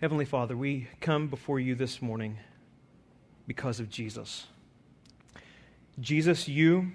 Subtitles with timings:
[0.00, 2.38] Heavenly Father, we come before you this morning
[3.48, 4.46] because of Jesus.
[5.98, 6.92] Jesus, you,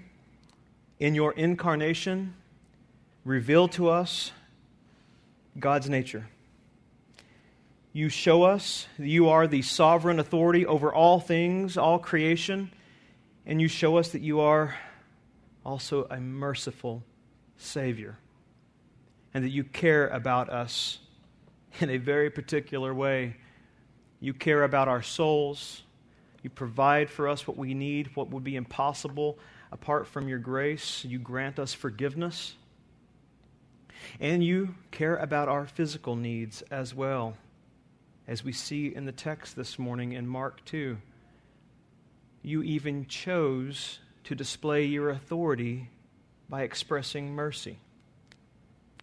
[0.98, 2.32] in your incarnation,
[3.22, 4.32] reveal to us
[5.60, 6.28] God's nature.
[7.92, 12.72] You show us that you are the sovereign authority over all things, all creation,
[13.44, 14.76] and you show us that you are
[15.62, 17.02] also a merciful
[17.58, 18.16] Savior,
[19.34, 21.00] and that you care about us
[21.80, 23.36] in a very particular way.
[24.20, 25.82] You care about our souls.
[26.42, 29.38] You provide for us what we need, what would be impossible
[29.72, 31.04] apart from your grace.
[31.04, 32.54] You grant us forgiveness.
[34.20, 37.36] And you care about our physical needs as well
[38.26, 40.98] as we see in the text this morning in Mark 2.
[42.42, 45.90] You even chose to display your authority
[46.48, 47.78] by expressing mercy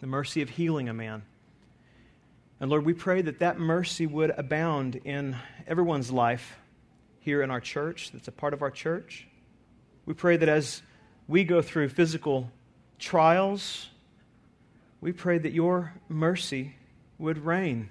[0.01, 1.21] the mercy of healing a man.
[2.61, 6.59] And Lord, we pray that that mercy would abound in everyone's life
[7.19, 9.27] here in our church, that's a part of our church.
[10.05, 10.83] We pray that as
[11.27, 12.51] we go through physical
[12.99, 13.89] trials,
[15.01, 16.75] we pray that your mercy
[17.17, 17.89] would reign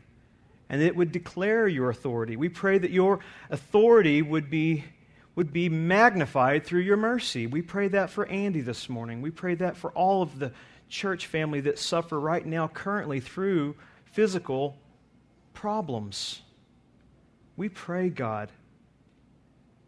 [0.68, 2.36] and it would declare your authority.
[2.36, 3.18] We pray that your
[3.50, 4.84] authority would be,
[5.34, 7.48] would be magnified through your mercy.
[7.48, 9.20] We pray that for Andy this morning.
[9.20, 10.52] We pray that for all of the
[10.88, 13.74] church family that suffer right now, currently, through
[14.12, 14.76] physical
[15.54, 16.42] problems.
[17.56, 18.50] We pray, God,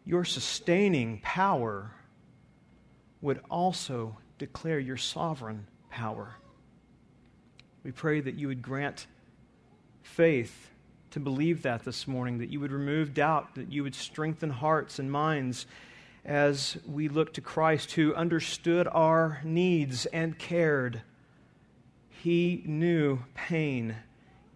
[0.04, 1.92] your sustaining power
[3.20, 6.34] would also declare your sovereign power.
[7.84, 9.06] We pray that you would grant
[10.02, 10.70] faith
[11.12, 14.98] to believe that this morning, that you would remove doubt, that you would strengthen hearts
[14.98, 15.66] and minds
[16.24, 21.02] as we look to Christ who understood our needs and cared.
[22.08, 23.96] He knew pain.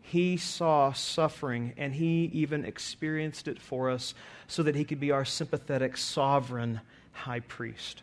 [0.09, 4.15] He saw suffering, and He even experienced it for us
[4.47, 8.03] so that He could be our sympathetic, sovereign high priest.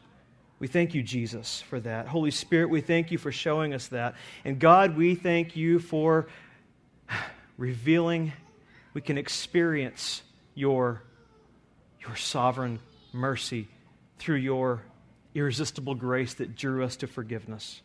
[0.59, 2.07] We thank you, Jesus, for that.
[2.07, 4.15] Holy Spirit, we thank you for showing us that.
[4.43, 6.27] And God, we thank you for
[7.57, 8.33] revealing
[8.93, 10.23] we can experience
[10.55, 11.03] your,
[12.01, 12.79] your sovereign
[13.13, 13.69] mercy
[14.19, 14.83] through your
[15.33, 17.81] irresistible grace that drew us to forgiveness.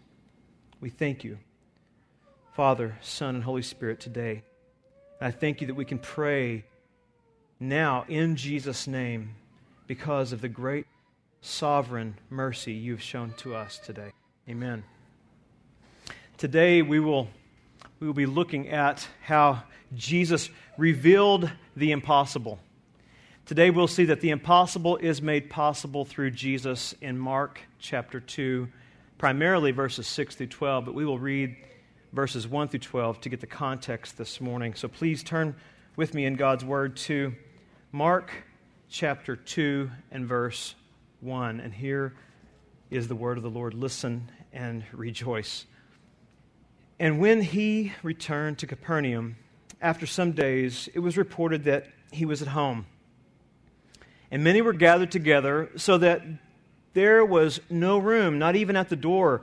[0.81, 1.39] We thank you,
[2.59, 4.43] Father, Son, and Holy Spirit, today.
[5.21, 6.65] And I thank you that we can pray
[7.61, 9.37] now in Jesus' name
[9.87, 10.85] because of the great
[11.41, 14.11] sovereign mercy you've shown to us today.
[14.49, 14.83] Amen.
[16.37, 17.29] Today we will,
[18.01, 19.63] we will be looking at how
[19.95, 22.59] Jesus revealed the impossible.
[23.47, 28.67] Today we'll see that the impossible is made possible through Jesus in Mark chapter 2,
[29.17, 31.55] primarily verses 6 through 12, but we will read
[32.13, 34.75] verses 1 through 12 to get the context this morning.
[34.75, 35.55] So please turn
[35.97, 37.35] with me in God's Word to
[37.93, 38.31] Mark
[38.89, 40.75] chapter 2 and verse
[41.21, 41.61] 1.
[41.61, 42.15] And here
[42.91, 43.75] is the word of the Lord.
[43.75, 45.67] Listen and rejoice.
[46.99, 49.37] And when he returned to Capernaum,
[49.81, 52.87] after some days, it was reported that he was at home.
[54.31, 56.23] And many were gathered together so that
[56.95, 59.43] there was no room, not even at the door.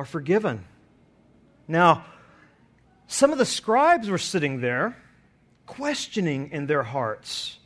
[0.00, 0.64] are forgiven.
[1.68, 2.06] Now,
[3.06, 4.96] some of the scribes were sitting there,
[5.66, 7.58] questioning in their hearts,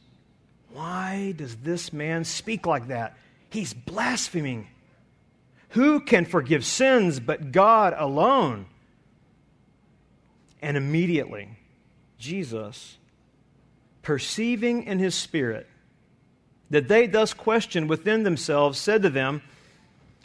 [0.72, 3.17] Why does this man speak like that?
[3.50, 4.67] He's blaspheming.
[5.71, 8.66] Who can forgive sins but God alone?
[10.61, 11.51] And immediately,
[12.19, 12.97] Jesus,
[14.03, 15.69] perceiving in his spirit
[16.69, 19.41] that they thus questioned within themselves, said to them,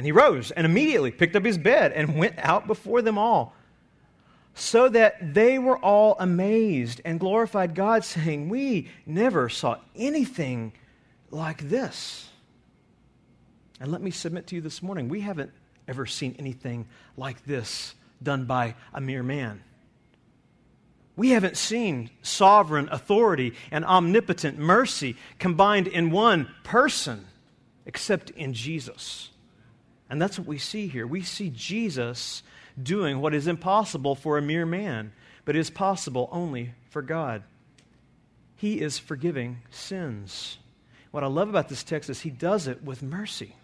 [0.00, 3.54] And he rose and immediately picked up his bed and went out before them all,
[4.54, 10.72] so that they were all amazed and glorified God, saying, We never saw anything
[11.30, 12.30] like this.
[13.78, 15.50] And let me submit to you this morning, we haven't
[15.86, 16.86] ever seen anything
[17.18, 19.62] like this done by a mere man.
[21.14, 27.26] We haven't seen sovereign authority and omnipotent mercy combined in one person
[27.84, 29.30] except in Jesus.
[30.10, 31.06] And that's what we see here.
[31.06, 32.42] We see Jesus
[32.80, 35.12] doing what is impossible for a mere man,
[35.44, 37.44] but is possible only for God.
[38.56, 40.58] He is forgiving sins.
[41.12, 43.56] What I love about this text is he does it with mercy.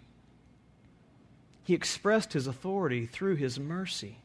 [1.65, 4.19] He expressed his authority through his mercy.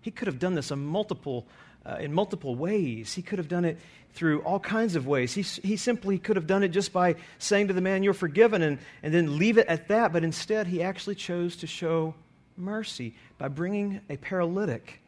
[0.00, 1.46] He could have done this a multiple,
[1.84, 3.14] uh, in multiple ways.
[3.14, 3.78] He could have done it
[4.12, 5.32] through all kinds of ways.
[5.32, 8.62] He, he simply could have done it just by saying to the man, You're forgiven,
[8.62, 10.12] and, and then leave it at that.
[10.12, 12.14] But instead, he actually chose to show
[12.56, 15.00] mercy by bringing a paralytic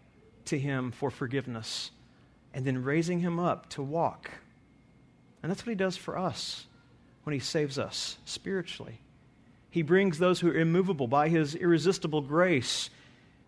[0.46, 1.90] to him for forgiveness
[2.54, 4.30] and then raising him up to walk.
[5.42, 6.66] And that's what he does for us
[7.24, 8.98] when he saves us spiritually.
[9.70, 12.90] He brings those who are immovable by his irresistible grace,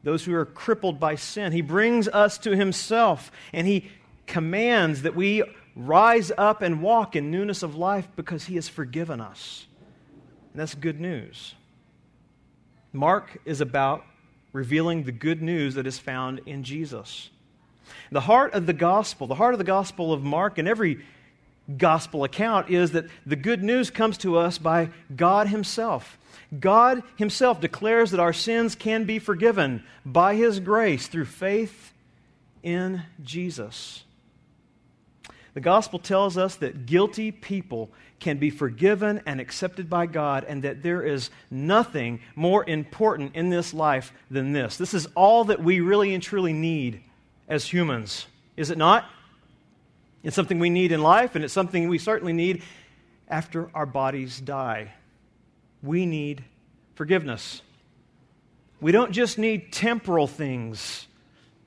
[0.05, 1.53] those who are crippled by sin.
[1.53, 3.91] He brings us to himself and he
[4.27, 5.43] commands that we
[5.75, 9.67] rise up and walk in newness of life because he has forgiven us.
[10.53, 11.55] And that's good news.
[12.93, 14.05] Mark is about
[14.53, 17.31] revealing the good news that is found in Jesus.
[18.13, 21.05] The heart of the gospel, the heart of the gospel of Mark and every
[21.77, 26.19] gospel account is that the good news comes to us by God Himself.
[26.59, 31.93] God Himself declares that our sins can be forgiven by His grace through faith
[32.63, 34.05] in Jesus.
[35.55, 37.91] The gospel tells us that guilty people
[38.21, 43.51] can be forgiven and accepted by God, and that there is nothing more important in
[43.51, 44.77] this life than this.
[44.77, 47.03] This is all that we really and truly need
[47.49, 48.27] as humans,
[48.57, 49.09] is it not?
[50.25, 52.63] It's something we need in life, and it's something we certainly need
[53.29, 54.93] after our bodies die.
[55.83, 56.43] We need
[56.95, 57.61] forgiveness.
[58.81, 61.07] We don't just need temporal things,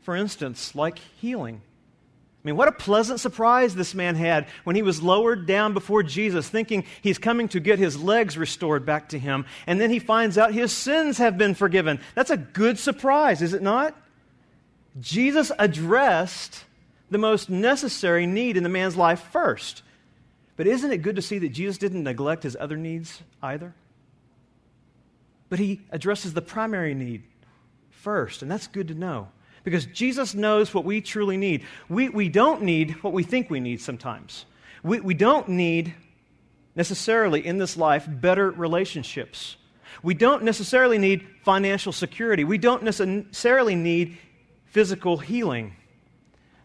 [0.02, 1.62] for instance, like healing.
[2.44, 6.02] I mean, what a pleasant surprise this man had when he was lowered down before
[6.02, 9.46] Jesus, thinking he's coming to get his legs restored back to him.
[9.68, 12.00] And then he finds out his sins have been forgiven.
[12.16, 13.96] That's a good surprise, is it not?
[15.00, 16.64] Jesus addressed
[17.10, 19.84] the most necessary need in the man's life first.
[20.56, 23.74] But isn't it good to see that Jesus didn't neglect his other needs either?
[25.50, 27.24] But he addresses the primary need
[27.90, 29.30] first, and that's good to know
[29.64, 31.66] because Jesus knows what we truly need.
[31.90, 34.46] We, we don't need what we think we need sometimes.
[34.84, 35.94] We, we don't need
[36.76, 39.58] necessarily in this life better relationships.
[40.04, 42.44] We don't necessarily need financial security.
[42.44, 44.18] We don't necessarily need
[44.66, 45.76] physical healing.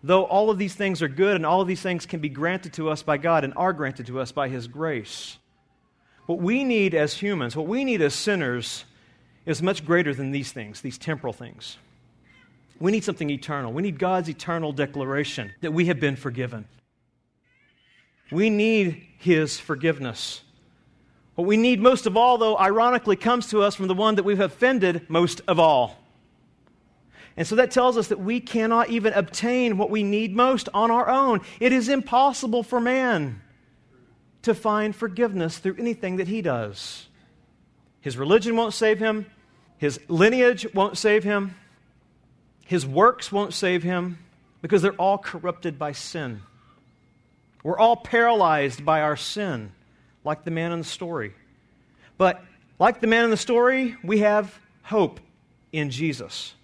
[0.02, 2.72] Though all of these things are good and all of these things can be granted
[2.74, 5.38] to us by God and are granted to us by His grace.
[6.26, 8.84] What we need as humans, what we need as sinners,
[9.46, 11.76] is much greater than these things, these temporal things.
[12.80, 13.72] We need something eternal.
[13.72, 16.66] We need God's eternal declaration that we have been forgiven.
[18.32, 20.42] We need His forgiveness.
[21.34, 24.24] What we need most of all, though, ironically, comes to us from the one that
[24.24, 26.01] we've offended most of all.
[27.36, 30.90] And so that tells us that we cannot even obtain what we need most on
[30.90, 31.40] our own.
[31.60, 33.40] It is impossible for man
[34.42, 37.06] to find forgiveness through anything that he does.
[38.00, 39.26] His religion won't save him,
[39.78, 41.54] his lineage won't save him,
[42.66, 44.18] his works won't save him
[44.60, 46.42] because they're all corrupted by sin.
[47.62, 49.72] We're all paralyzed by our sin,
[50.24, 51.32] like the man in the story.
[52.18, 52.42] But
[52.78, 55.20] like the man in the story, we have hope
[55.70, 56.54] in Jesus.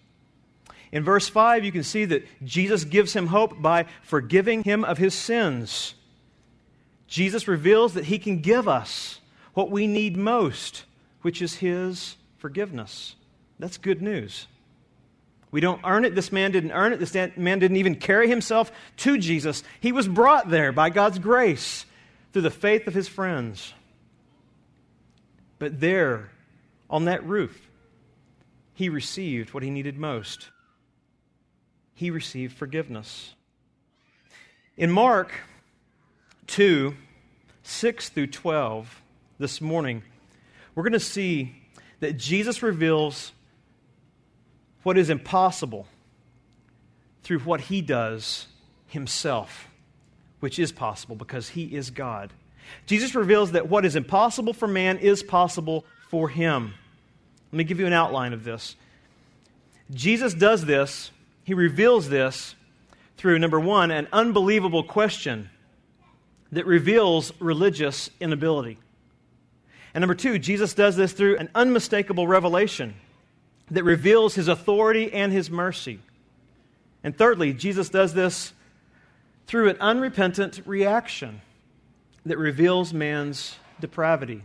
[0.90, 4.98] In verse 5, you can see that Jesus gives him hope by forgiving him of
[4.98, 5.94] his sins.
[7.06, 9.20] Jesus reveals that he can give us
[9.54, 10.84] what we need most,
[11.22, 13.16] which is his forgiveness.
[13.58, 14.46] That's good news.
[15.50, 16.14] We don't earn it.
[16.14, 17.00] This man didn't earn it.
[17.00, 19.62] This man didn't even carry himself to Jesus.
[19.80, 21.86] He was brought there by God's grace
[22.32, 23.72] through the faith of his friends.
[25.58, 26.30] But there,
[26.90, 27.68] on that roof,
[28.74, 30.50] he received what he needed most.
[31.98, 33.34] He received forgiveness.
[34.76, 35.32] In Mark
[36.46, 36.94] 2
[37.64, 39.02] 6 through 12,
[39.40, 40.04] this morning,
[40.76, 41.56] we're going to see
[41.98, 43.32] that Jesus reveals
[44.84, 45.88] what is impossible
[47.24, 48.46] through what he does
[48.86, 49.66] himself,
[50.38, 52.32] which is possible because he is God.
[52.86, 56.74] Jesus reveals that what is impossible for man is possible for him.
[57.50, 58.76] Let me give you an outline of this.
[59.92, 61.10] Jesus does this.
[61.48, 62.54] He reveals this
[63.16, 65.48] through, number one, an unbelievable question
[66.52, 68.76] that reveals religious inability.
[69.94, 72.96] And number two, Jesus does this through an unmistakable revelation
[73.70, 76.00] that reveals his authority and his mercy.
[77.02, 78.52] And thirdly, Jesus does this
[79.46, 81.40] through an unrepentant reaction
[82.26, 84.42] that reveals man's depravity.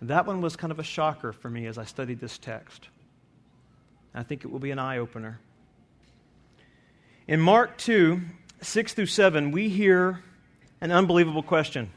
[0.00, 2.86] That one was kind of a shocker for me as I studied this text.
[4.14, 5.40] I think it will be an eye opener.
[7.26, 8.20] In Mark 2,
[8.60, 10.22] 6 through 7, we hear
[10.82, 11.90] an unbelievable question.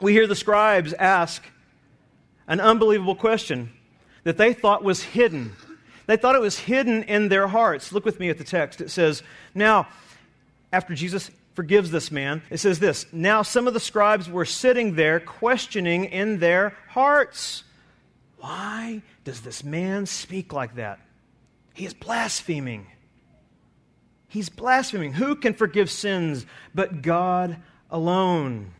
[0.00, 1.44] We hear the scribes ask
[2.48, 3.72] an unbelievable question
[4.24, 5.52] that they thought was hidden.
[6.06, 7.92] They thought it was hidden in their hearts.
[7.92, 8.80] Look with me at the text.
[8.80, 9.22] It says,
[9.54, 9.86] Now,
[10.72, 14.96] after Jesus forgives this man, it says this Now some of the scribes were sitting
[14.96, 17.62] there questioning in their hearts,
[18.38, 20.98] Why does this man speak like that?
[21.74, 22.88] He is blaspheming.
[24.32, 25.12] He's blaspheming.
[25.12, 27.58] Who can forgive sins but God
[27.90, 28.72] alone?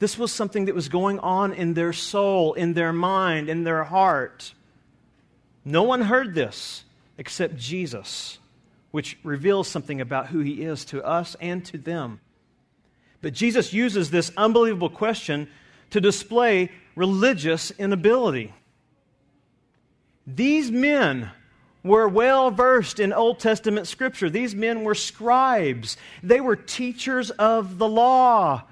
[0.00, 3.84] This was something that was going on in their soul, in their mind, in their
[3.84, 4.52] heart.
[5.64, 6.84] No one heard this
[7.16, 8.38] except Jesus,
[8.90, 12.20] which reveals something about who he is to us and to them.
[13.22, 15.48] But Jesus uses this unbelievable question
[15.88, 18.52] to display religious inability.
[20.26, 21.30] These men
[21.84, 24.30] were well versed in Old Testament scripture.
[24.30, 28.64] These men were scribes, they were teachers of the law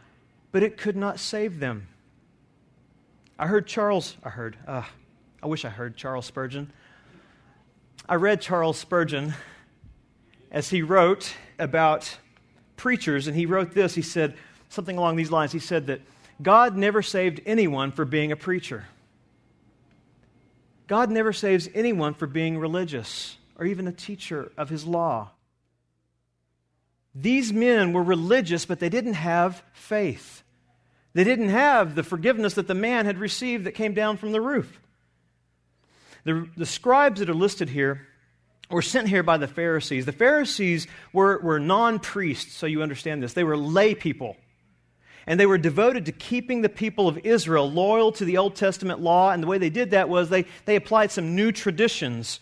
[0.52, 1.86] but it could not save them.
[3.38, 4.82] I heard Charles, I heard, uh,
[5.42, 6.72] I wish I heard Charles Spurgeon.
[8.08, 9.34] I read Charles Spurgeon
[10.50, 12.18] as he wrote about
[12.76, 13.94] preachers, and he wrote this.
[13.94, 14.34] He said
[14.68, 15.52] something along these lines.
[15.52, 16.00] He said that
[16.42, 18.86] God never saved anyone for being a preacher.
[20.90, 25.30] God never saves anyone for being religious or even a teacher of his law.
[27.14, 30.42] These men were religious, but they didn't have faith.
[31.12, 34.40] They didn't have the forgiveness that the man had received that came down from the
[34.40, 34.80] roof.
[36.24, 38.08] The, the scribes that are listed here
[38.68, 40.06] were sent here by the Pharisees.
[40.06, 43.32] The Pharisees were, were non priests, so you understand this.
[43.32, 44.36] They were lay people.
[45.26, 49.00] And they were devoted to keeping the people of Israel loyal to the Old Testament
[49.00, 49.30] law.
[49.30, 52.40] And the way they did that was they, they applied some new traditions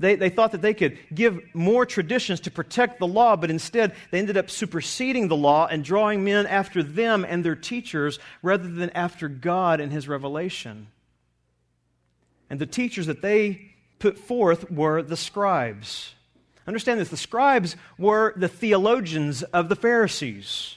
[0.00, 3.94] they, they thought that they could give more traditions to protect the law, but instead
[4.10, 8.68] they ended up superseding the law and drawing men after them and their teachers rather
[8.68, 10.88] than after God and His revelation.
[12.50, 16.14] And the teachers that they put forth were the scribes.
[16.66, 20.76] Understand this the scribes were the theologians of the Pharisees,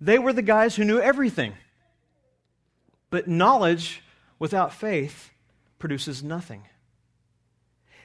[0.00, 1.54] they were the guys who knew everything.
[3.10, 4.02] But knowledge
[4.38, 5.30] without faith
[5.78, 6.64] produces nothing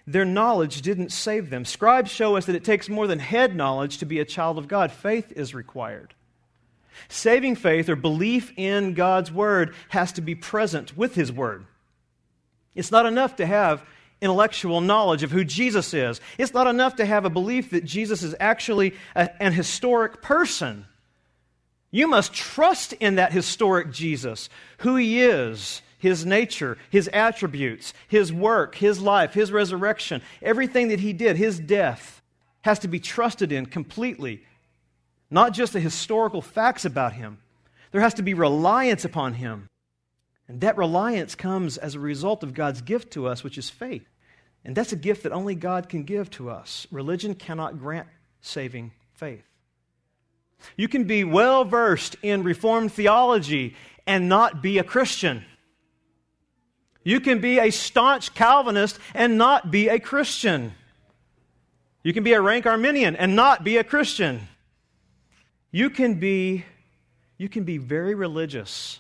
[0.10, 1.64] their knowledge didn't save them.
[1.66, 4.68] Scribes show us that it takes more than head knowledge to be a child of
[4.68, 6.16] God, faith is required.
[7.10, 11.66] Saving faith or belief in God's word has to be present with his word.
[12.74, 13.86] It's not enough to have
[14.20, 16.20] intellectual knowledge of who Jesus is.
[16.40, 20.86] It's not enough to have a belief that Jesus is actually a, an historic person.
[21.92, 28.32] You must trust in that historic Jesus, who he is, his nature, his attributes, his
[28.32, 32.22] work, his life, his resurrection, everything that he did, his death,
[32.62, 34.44] has to be trusted in completely.
[35.30, 37.40] Not just the historical facts about him,
[37.92, 39.68] there has to be reliance upon him.
[40.48, 44.08] And that reliance comes as a result of God's gift to us, which is faith.
[44.64, 46.88] And that's a gift that only God can give to us.
[46.92, 48.08] Religion cannot grant
[48.42, 49.49] saving faith.
[50.78, 53.76] You can be well versed in Reformed theology
[54.06, 55.46] and not be a Christian.
[57.04, 60.74] You can be a staunch Calvinist and not be a Christian.
[62.04, 64.48] You can be a rank Arminian and not be a Christian.
[65.72, 66.66] You can be,
[67.38, 69.00] you can be very religious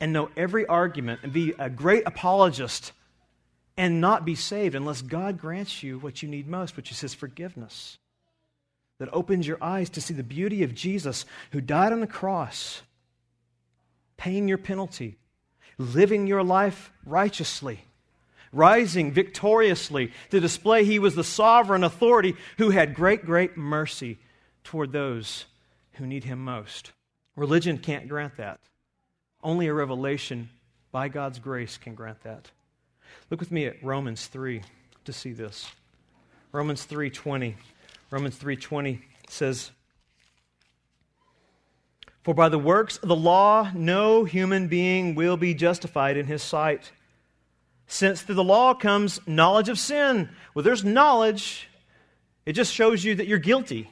[0.00, 2.92] and know every argument and be a great apologist
[3.76, 7.14] and not be saved unless God grants you what you need most, which is His
[7.14, 7.98] forgiveness.
[9.00, 12.82] That opens your eyes to see the beauty of Jesus who died on the cross,
[14.16, 15.16] paying your penalty
[15.80, 17.80] living your life righteously,
[18.52, 24.18] rising victoriously to display he was the sovereign authority who had great, great mercy
[24.62, 25.46] toward those
[25.94, 26.92] who need him most.
[27.34, 28.60] Religion can't grant that.
[29.42, 30.50] Only a revelation
[30.92, 32.50] by God's grace can grant that.
[33.30, 34.60] Look with me at Romans 3
[35.06, 35.70] to see this.
[36.52, 37.56] Romans 3:20.
[38.10, 39.70] Romans 3:20 says
[42.22, 46.42] for by the works of the law, no human being will be justified in his
[46.42, 46.92] sight,
[47.86, 50.28] since through the law comes knowledge of sin.
[50.54, 51.68] Well, there's knowledge,
[52.44, 53.90] it just shows you that you're guilty.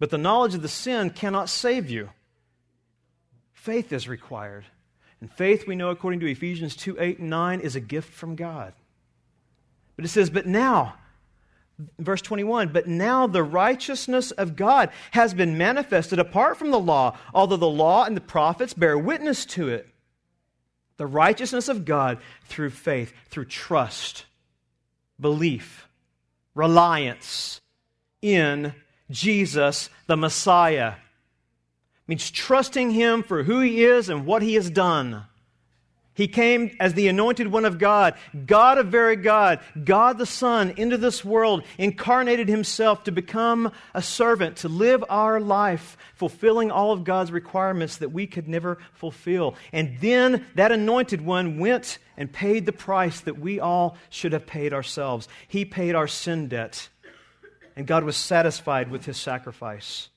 [0.00, 2.10] But the knowledge of the sin cannot save you.
[3.52, 4.64] Faith is required.
[5.20, 8.34] And faith, we know according to Ephesians 2 8 and 9, is a gift from
[8.34, 8.74] God.
[9.94, 10.96] But it says, But now,
[11.98, 17.16] verse 21, but now the righteousness of God has been manifested apart from the law,
[17.32, 19.88] although the law and the prophets bear witness to it.
[20.96, 24.26] The righteousness of God through faith, through trust,
[25.18, 25.88] belief,
[26.54, 27.60] reliance
[28.22, 28.74] in
[29.10, 30.94] Jesus, the Messiah
[32.06, 35.24] means trusting Him for who He is and what He has done.
[36.14, 38.14] He came as the anointed one of God,
[38.46, 44.00] God of very God, God the Son, into this world, incarnated himself to become a
[44.00, 49.56] servant, to live our life, fulfilling all of God's requirements that we could never fulfill.
[49.72, 54.46] And then that anointed one went and paid the price that we all should have
[54.46, 55.26] paid ourselves.
[55.48, 56.88] He paid our sin debt,
[57.74, 60.10] and God was satisfied with his sacrifice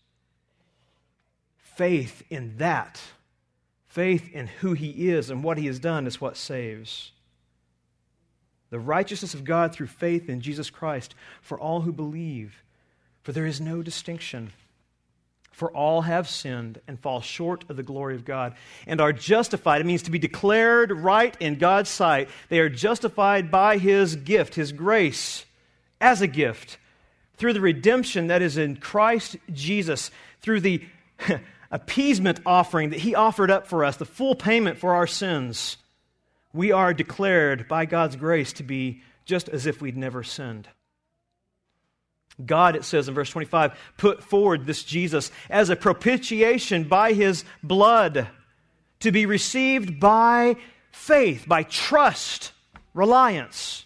[1.77, 2.99] faith in that,
[3.87, 7.11] faith in who He is and what He has done, is what saves.
[8.69, 12.63] The righteousness of God through faith in Jesus Christ for all who believe.
[13.23, 14.51] For there is no distinction.
[15.51, 19.81] For all have sinned and fall short of the glory of God and are justified.
[19.81, 22.29] It means to be declared right in God's sight.
[22.49, 25.45] They are justified by His gift, His grace,
[25.99, 26.77] as a gift,
[27.37, 30.83] through the redemption that is in Christ Jesus, through the
[31.71, 35.77] appeasement offering that He offered up for us, the full payment for our sins,
[36.53, 40.67] we are declared by God's grace to be just as if we'd never sinned.
[42.43, 47.43] God, it says in verse 25, put forward this Jesus as a propitiation by his
[47.63, 48.27] blood
[48.99, 50.55] to be received by
[50.91, 52.51] faith, by trust,
[52.93, 53.85] reliance.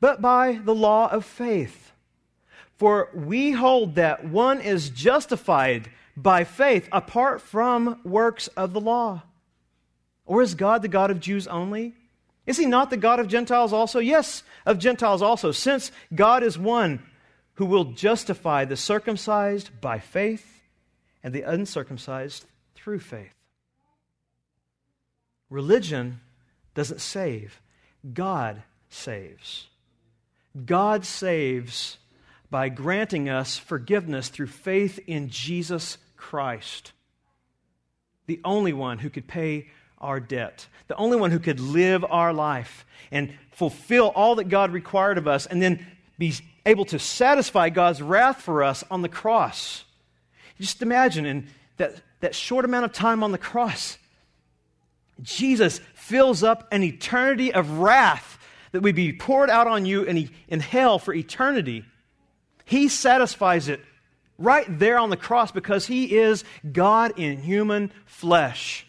[0.00, 1.92] but by the law of faith.
[2.76, 9.22] For we hold that one is justified by faith apart from works of the law.
[10.24, 11.94] Or is God the God of Jews only?
[12.46, 13.98] Is he not the God of Gentiles also?
[13.98, 17.02] Yes, of Gentiles also, since God is one
[17.54, 20.62] who will justify the circumcised by faith
[21.22, 23.34] and the uncircumcised through faith.
[25.50, 26.20] Religion
[26.74, 27.60] doesn't save,
[28.14, 29.66] God saves.
[30.66, 31.98] God saves
[32.50, 36.92] by granting us forgiveness through faith in Jesus Christ,
[38.26, 42.32] the only one who could pay our debt, the only one who could live our
[42.32, 45.86] life and fulfill all that God required of us, and then
[46.18, 46.34] be
[46.66, 49.84] able to satisfy God's wrath for us on the cross.
[50.58, 53.98] Just imagine in that, that short amount of time on the cross,
[55.22, 58.38] Jesus fills up an eternity of wrath
[58.72, 61.84] that would be poured out on you in, in hell for eternity,
[62.64, 63.80] He satisfies it
[64.38, 68.86] right there on the cross because He is God in human flesh,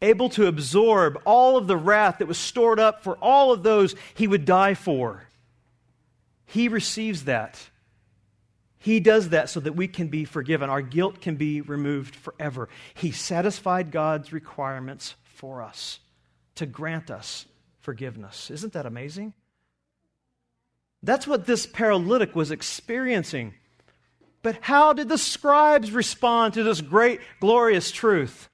[0.00, 3.94] able to absorb all of the wrath that was stored up for all of those
[4.14, 5.24] He would die for.
[6.46, 7.58] He receives that.
[8.78, 10.68] He does that so that we can be forgiven.
[10.68, 12.68] Our guilt can be removed forever.
[12.94, 16.00] He satisfied God's requirements for us
[16.56, 17.46] to grant us
[17.82, 18.50] forgiveness.
[18.50, 19.34] Isn't that amazing?
[21.02, 23.54] That's what this paralytic was experiencing.
[24.42, 28.48] But how did the scribes respond to this great, glorious truth?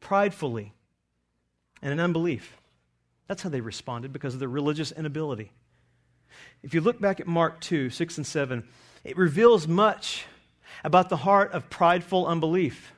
[0.00, 0.72] Pridefully
[1.80, 2.56] and in unbelief.
[3.28, 5.52] That's how they responded because of their religious inability.
[6.62, 8.64] If you look back at Mark 2 6 and 7,
[9.04, 10.24] it reveals much
[10.84, 12.92] about the heart of prideful unbelief.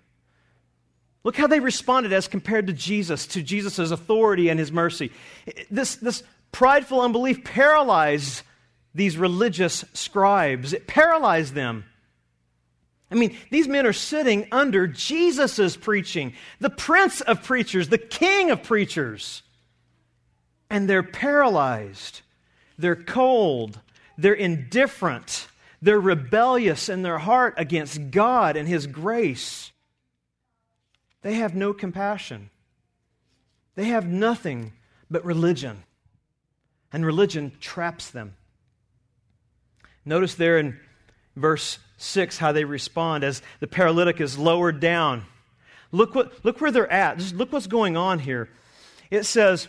[1.25, 5.11] Look how they responded as compared to Jesus, to Jesus' authority and his mercy.
[5.71, 8.43] This, this prideful unbelief paralyzed
[8.95, 11.85] these religious scribes, it paralyzed them.
[13.11, 18.51] I mean, these men are sitting under Jesus' preaching, the prince of preachers, the king
[18.51, 19.43] of preachers.
[20.71, 22.23] And they're paralyzed.
[22.79, 23.79] They're cold.
[24.19, 25.49] They're indifferent.
[25.81, 29.71] They're rebellious in their heart against God and His grace.
[31.25, 32.51] They have no compassion.
[33.77, 34.75] They have nothing
[35.11, 35.83] but religion,
[36.93, 38.37] and religion traps them.
[40.05, 40.79] Notice there in
[41.35, 45.25] verse 6 how they respond as the paralytic is lowered down.
[45.93, 47.17] Look, what, look where they're at.
[47.17, 48.51] Just look what's going on here.
[49.11, 49.67] It says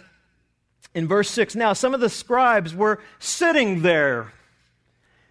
[0.94, 4.34] in verse 6 Now, some of the scribes were sitting there.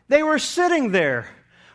[0.09, 1.29] They were sitting there.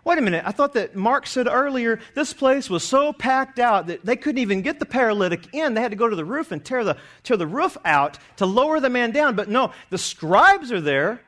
[0.06, 3.88] Wait a minute, I thought that Mark said earlier this place was so packed out
[3.88, 5.74] that they couldn't even get the paralytic in.
[5.74, 8.46] They had to go to the roof and tear the, tear the roof out to
[8.46, 9.36] lower the man down.
[9.36, 11.22] But no, the scribes are there.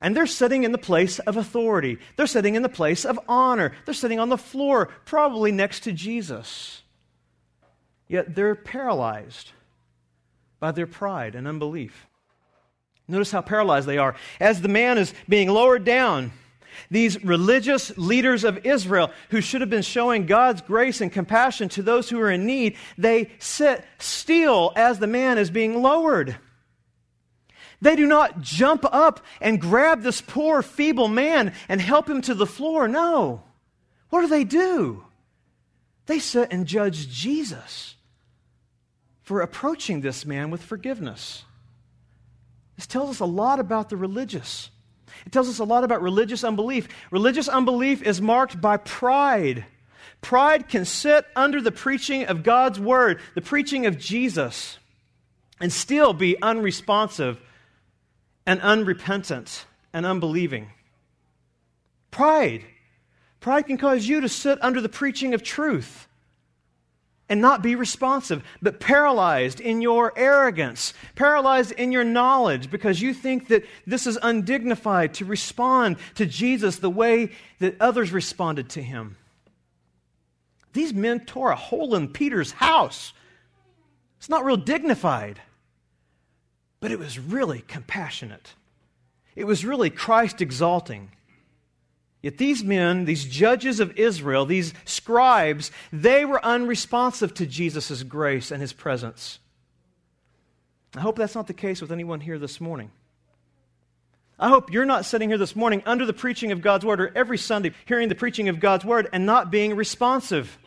[0.00, 1.98] And they're sitting in the place of authority.
[2.16, 3.72] They're sitting in the place of honor.
[3.84, 6.82] They're sitting on the floor, probably next to Jesus.
[8.08, 9.52] Yet they're paralyzed
[10.58, 12.08] by their pride and unbelief.
[13.06, 14.16] Notice how paralyzed they are.
[14.40, 16.32] As the man is being lowered down,
[16.90, 21.82] these religious leaders of Israel, who should have been showing God's grace and compassion to
[21.82, 26.36] those who are in need, they sit still as the man is being lowered.
[27.80, 32.34] They do not jump up and grab this poor, feeble man and help him to
[32.34, 32.86] the floor.
[32.86, 33.42] No.
[34.10, 35.04] What do they do?
[36.06, 37.96] They sit and judge Jesus
[39.22, 41.44] for approaching this man with forgiveness.
[42.76, 44.70] This tells us a lot about the religious.
[45.26, 46.88] It tells us a lot about religious unbelief.
[47.10, 49.64] Religious unbelief is marked by pride.
[50.20, 54.78] Pride can sit under the preaching of God's word, the preaching of Jesus,
[55.60, 57.40] and still be unresponsive
[58.46, 60.70] and unrepentant and unbelieving.
[62.10, 62.64] Pride.
[63.40, 66.06] Pride can cause you to sit under the preaching of truth
[67.32, 73.14] and not be responsive, but paralyzed in your arrogance, paralyzed in your knowledge because you
[73.14, 78.82] think that this is undignified to respond to Jesus the way that others responded to
[78.82, 79.16] him.
[80.74, 83.12] These men tore a hole in Peter's house.
[84.18, 85.40] It's not real dignified
[86.82, 88.54] but it was really compassionate.
[89.36, 91.12] It was really Christ exalting.
[92.22, 98.52] Yet these men, these judges of Israel, these scribes, they were unresponsive to Jesus' grace
[98.52, 99.40] and his presence.
[100.96, 102.92] I hope that's not the case with anyone here this morning.
[104.38, 107.12] I hope you're not sitting here this morning under the preaching of God's word or
[107.14, 110.58] every Sunday hearing the preaching of God's word and not being responsive.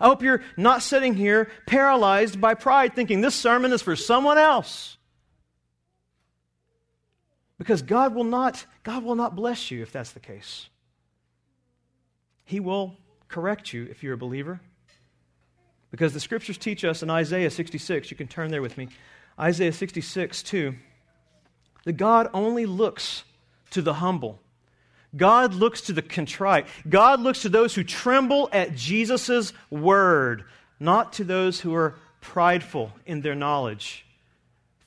[0.00, 4.38] I hope you're not sitting here paralyzed by pride, thinking this sermon is for someone
[4.38, 4.96] else.
[7.64, 10.68] Because God will not, God will not bless you if that's the case.
[12.44, 12.94] He will
[13.26, 14.60] correct you if you're a believer.
[15.90, 18.88] Because the scriptures teach us in Isaiah 66, you can turn there with me,
[19.40, 20.74] Isaiah 66, 2,
[21.86, 23.24] that God only looks
[23.70, 24.40] to the humble
[25.16, 26.66] God looks to the contrite.
[26.88, 30.42] God looks to those who tremble at Jesus' word,
[30.80, 34.04] not to those who are prideful in their knowledge,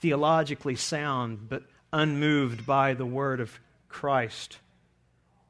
[0.02, 4.60] theologically sound, but unmoved by the word of Christ.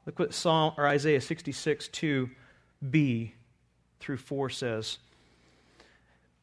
[0.06, 3.32] Look what Psalm or Isaiah 66, 2b
[4.00, 4.98] through 4 says.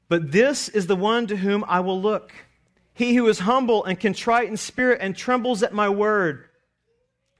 [0.08, 2.32] But this is the one to whom I will look.
[2.92, 6.44] He who is humble and contrite in spirit and trembles at my word.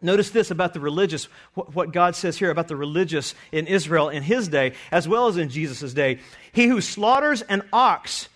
[0.01, 4.23] Notice this about the religious, what God says here about the religious in Israel in
[4.23, 6.21] his day, as well as in Jesus' day.
[6.53, 8.29] He who slaughters an ox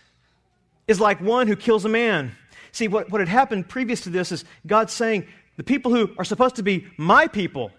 [0.87, 2.33] is like one who kills a man.
[2.78, 6.24] See, what, what had happened previous to this is God saying, the people who are
[6.24, 7.72] supposed to be my people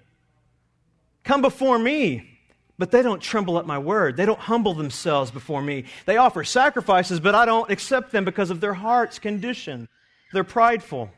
[1.23, 2.29] come before me,
[2.77, 4.17] but they don't tremble at my word.
[4.17, 5.85] They don't humble themselves before me.
[6.05, 9.87] They offer sacrifices, but I don't accept them because of their heart's condition.
[10.33, 11.09] They're prideful.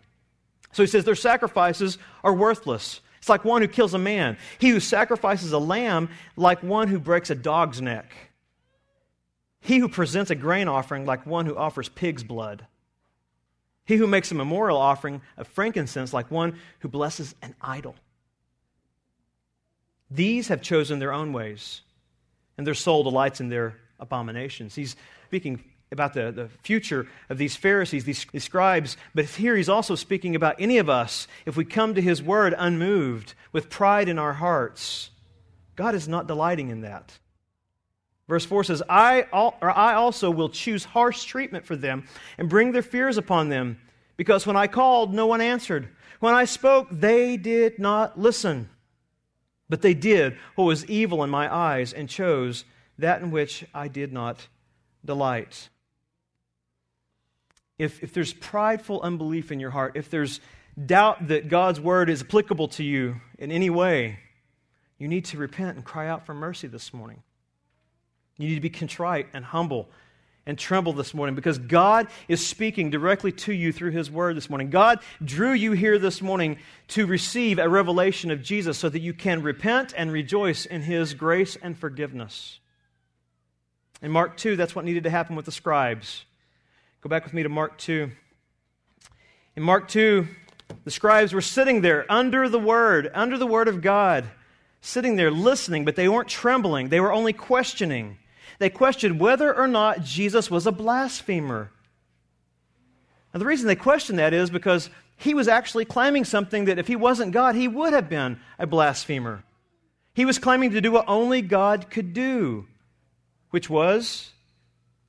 [0.73, 3.01] So he says their sacrifices are worthless.
[3.17, 4.37] It's like one who kills a man.
[4.59, 8.13] He who sacrifices a lamb, like one who breaks a dog's neck.
[9.59, 12.67] He who presents a grain offering, like one who offers pig's blood.
[13.85, 17.95] He who makes a memorial offering of frankincense, like one who blesses an idol.
[20.09, 21.81] These have chosen their own ways,
[22.57, 24.75] and their soul delights in their abominations.
[24.75, 24.95] He's
[25.27, 29.95] speaking about the, the future of these Pharisees, these, these scribes, but here he's also
[29.95, 34.17] speaking about any of us if we come to his word unmoved, with pride in
[34.17, 35.09] our hearts.
[35.75, 37.17] God is not delighting in that.
[38.27, 42.07] Verse 4 says, I, or I also will choose harsh treatment for them
[42.37, 43.79] and bring their fears upon them,
[44.15, 45.89] because when I called, no one answered.
[46.19, 48.69] When I spoke, they did not listen.
[49.69, 52.65] But they did what was evil in my eyes and chose
[52.97, 54.47] that in which I did not
[55.03, 55.69] delight
[57.81, 60.39] if, if there's prideful unbelief in your heart, if there's
[60.85, 64.19] doubt that God's word is applicable to you in any way,
[64.99, 67.23] you need to repent and cry out for mercy this morning.
[68.41, 69.89] You need to be contrite and humble
[70.45, 74.49] and tremble this morning because God is speaking directly to you through His Word this
[74.49, 74.69] morning.
[74.69, 76.57] God drew you here this morning
[76.89, 81.13] to receive a revelation of Jesus so that you can repent and rejoice in His
[81.13, 82.59] grace and forgiveness.
[84.01, 86.25] In Mark 2, that's what needed to happen with the scribes.
[87.01, 88.09] Go back with me to Mark 2.
[89.55, 90.27] In Mark 2,
[90.85, 94.25] the scribes were sitting there under the Word, under the Word of God,
[94.81, 96.89] sitting there listening, but they weren't trembling.
[96.89, 98.17] They were only questioning.
[98.61, 101.71] They questioned whether or not Jesus was a blasphemer.
[103.33, 106.85] Now, the reason they questioned that is because he was actually claiming something that if
[106.85, 109.43] he wasn't God, he would have been a blasphemer.
[110.13, 112.67] He was claiming to do what only God could do,
[113.49, 114.29] which was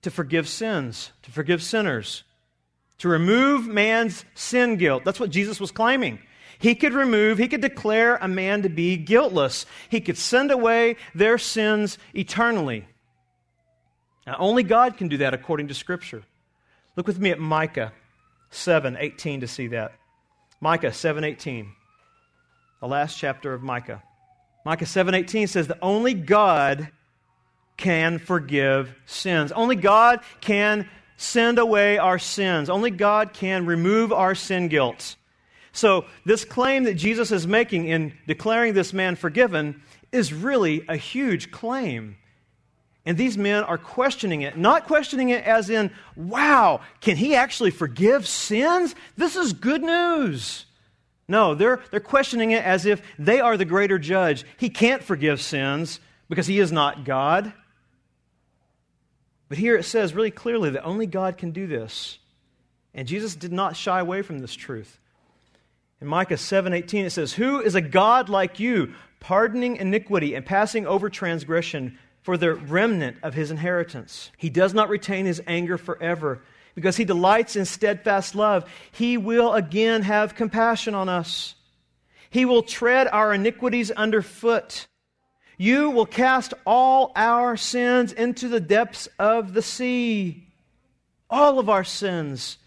[0.01, 2.25] to forgive sins, to forgive sinners,
[3.01, 5.05] to remove man's sin guilt.
[5.05, 6.21] That's what Jesus was claiming.
[6.59, 9.67] He could remove, he could declare a man to be guiltless.
[9.91, 12.87] He could send away their sins eternally.
[14.27, 16.23] Now, only God can do that according to Scripture.
[16.97, 17.93] Look with me at Micah
[18.51, 19.93] 7 18 to see that.
[20.61, 21.73] Micah 7 18,
[22.81, 24.03] the last chapter of Micah.
[24.65, 26.89] Micah 7 18 says that only God
[27.77, 29.51] can forgive sins.
[29.51, 32.71] Only God can send away our sins.
[32.71, 35.17] Only God can remove our sin guilt.
[35.73, 39.83] So, this claim that Jesus is making in declaring this man forgiven
[40.13, 42.17] is really a huge claim.
[43.05, 47.73] And these men are questioning it, not questioning it as in, wow, can he actually
[47.73, 48.95] forgive sins?
[49.17, 50.67] This is good news.
[51.27, 54.45] No, they're, they're questioning it as if they are the greater judge.
[54.57, 57.53] He can't forgive sins because he is not God.
[59.49, 62.19] But here it says really clearly that only God can do this.
[62.95, 64.99] And Jesus did not shy away from this truth.
[66.01, 70.87] In Micah 7:18 it says, "Who is a God like you, pardoning iniquity and passing
[70.87, 74.31] over transgression for the remnant of his inheritance.
[74.37, 76.41] He does not retain his anger forever
[76.75, 78.71] because he delights in steadfast love.
[78.93, 81.55] He will again have compassion on us.
[82.31, 84.87] He will tread our iniquities underfoot.
[85.59, 90.49] You will cast all our sins into the depths of the sea.
[91.29, 92.59] All of our sins,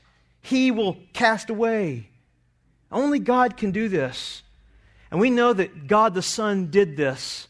[0.41, 2.09] He will cast away.
[2.91, 4.43] Only God can do this.
[5.09, 7.47] And we know that God the Son did this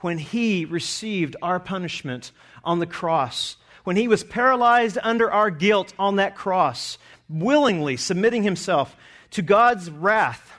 [0.00, 2.32] when he received our punishment
[2.64, 8.42] on the cross, when he was paralyzed under our guilt on that cross, willingly submitting
[8.42, 8.96] himself
[9.30, 10.52] to God's wrath.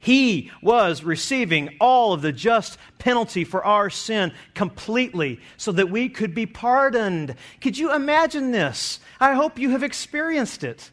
[0.00, 6.10] He was receiving all of the just penalty for our sin completely so that we
[6.10, 7.36] could be pardoned.
[7.62, 9.00] Could you imagine this?
[9.18, 10.90] I hope you have experienced it.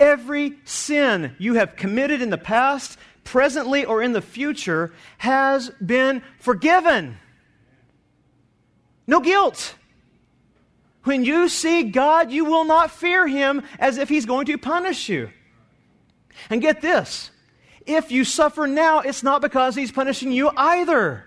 [0.00, 6.22] Every sin you have committed in the past presently or in the future, has been
[6.38, 7.18] forgiven.
[9.06, 9.74] No guilt.
[11.04, 15.08] When you see God, you will not fear him as if he's going to punish
[15.08, 15.30] you.
[16.48, 17.30] And get this
[17.86, 21.24] if you suffer now, it's not because he's punishing you either.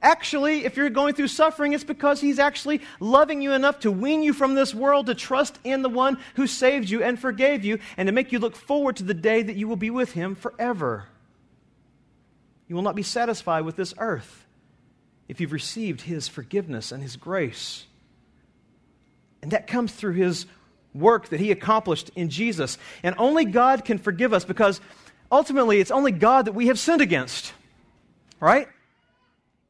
[0.00, 4.22] Actually, if you're going through suffering, it's because He's actually loving you enough to wean
[4.22, 7.78] you from this world to trust in the one who saved you and forgave you
[7.96, 10.36] and to make you look forward to the day that you will be with Him
[10.36, 11.06] forever.
[12.68, 14.46] You will not be satisfied with this earth
[15.26, 17.84] if you've received His forgiveness and His grace.
[19.42, 20.46] And that comes through His
[20.94, 22.78] work that He accomplished in Jesus.
[23.02, 24.80] And only God can forgive us because
[25.32, 27.52] ultimately it's only God that we have sinned against.
[28.38, 28.68] Right?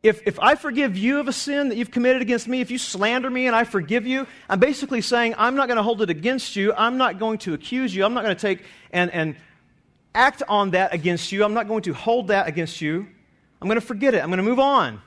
[0.02, 2.78] If, if I forgive you of a sin that you've committed against me, if you
[2.78, 6.10] slander me and I forgive you, I'm basically saying I'm not going to hold it
[6.10, 6.72] against you.
[6.72, 8.04] I'm not going to accuse you.
[8.04, 9.36] I'm not going to take and, and
[10.14, 11.44] act on that against you.
[11.44, 13.08] I'm not going to hold that against you.
[13.60, 14.22] I'm going to forget it.
[14.22, 15.02] I'm going to move on.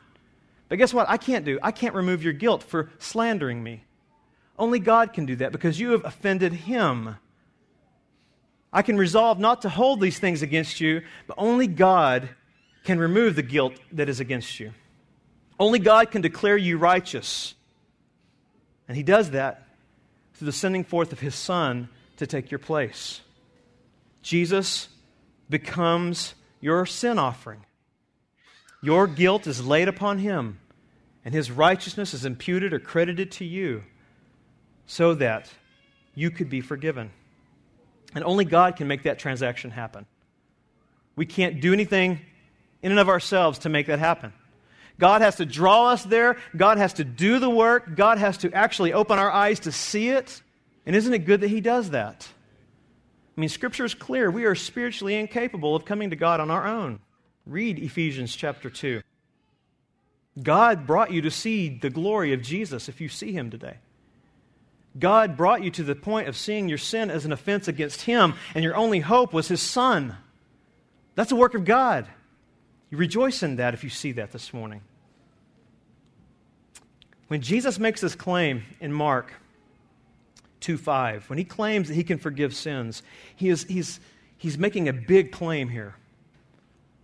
[0.68, 1.10] But guess what?
[1.10, 1.58] I can't do.
[1.64, 3.86] I can't remove your guilt for slandering me.
[4.60, 7.16] Only God can do that because you have offended Him.
[8.74, 12.30] I can resolve not to hold these things against you, but only God
[12.84, 14.74] can remove the guilt that is against you.
[15.60, 17.54] Only God can declare you righteous.
[18.88, 19.68] And He does that
[20.34, 23.22] through the sending forth of His Son to take your place.
[24.22, 24.90] Jesus
[25.50, 27.66] becomes your sin offering.
[28.82, 30.60] Your guilt is laid upon Him,
[31.24, 33.84] and His righteousness is imputed or credited to you
[34.88, 35.50] so that
[36.16, 37.12] you could be forgiven.
[38.14, 40.06] And only God can make that transaction happen.
[41.16, 42.20] We can't do anything
[42.82, 44.34] in and of ourselves to make that happen.
[45.02, 46.38] God has to draw us there.
[46.56, 47.96] God has to do the work.
[47.96, 50.44] God has to actually open our eyes to see it.
[50.86, 52.30] And isn't it good that He does that?
[53.36, 54.30] I mean, Scripture is clear.
[54.30, 57.00] We are spiritually incapable of coming to God on our own.
[57.48, 59.02] Read Ephesians chapter 2.
[60.44, 63.78] God brought you to see the glory of Jesus if you see him today.
[65.00, 68.36] God brought you to the point of seeing your sin as an offense against him,
[68.54, 70.16] and your only hope was his son.
[71.16, 72.06] That's a work of God.
[72.92, 74.82] You rejoice in that if you see that this morning.
[77.32, 79.32] When Jesus makes this claim in Mark
[80.60, 83.04] 2 5, when he claims that he can forgive sins,
[83.38, 84.02] he is, he's,
[84.38, 85.96] he's making a big claim here.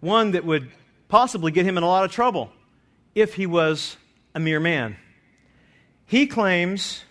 [0.02, 0.70] One that would
[1.08, 2.52] possibly get him in a lot of trouble
[3.16, 3.96] if he was
[4.36, 4.98] a mere man.
[6.06, 7.06] He claims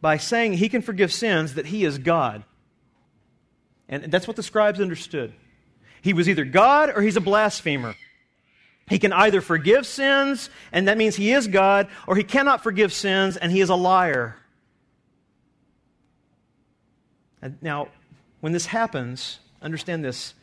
[0.00, 2.44] by saying he can forgive sins that he is God.
[3.88, 5.32] And that's what the scribes understood.
[6.00, 7.96] He was either God or he's a blasphemer.
[8.88, 12.92] He can either forgive sins, and that means he is God, or he cannot forgive
[12.92, 14.36] sins, and he is a liar.
[17.40, 17.88] And now,
[18.40, 20.34] when this happens, understand this.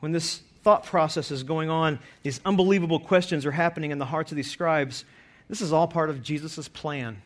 [0.00, 4.32] When this thought process is going on, these unbelievable questions are happening in the hearts
[4.32, 5.04] of these scribes.
[5.48, 7.22] This is all part of Jesus' plan.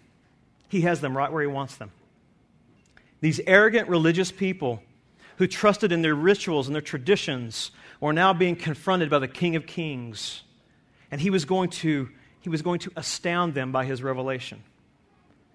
[0.69, 1.91] He has them right where he wants them.
[3.21, 4.83] These arrogant religious people
[5.39, 7.71] who trusted in their rituals and their traditions
[8.01, 10.43] were now being confronted by the King of Kings.
[11.11, 12.09] And he was going to,
[12.41, 14.63] he was going to astound them by his revelation.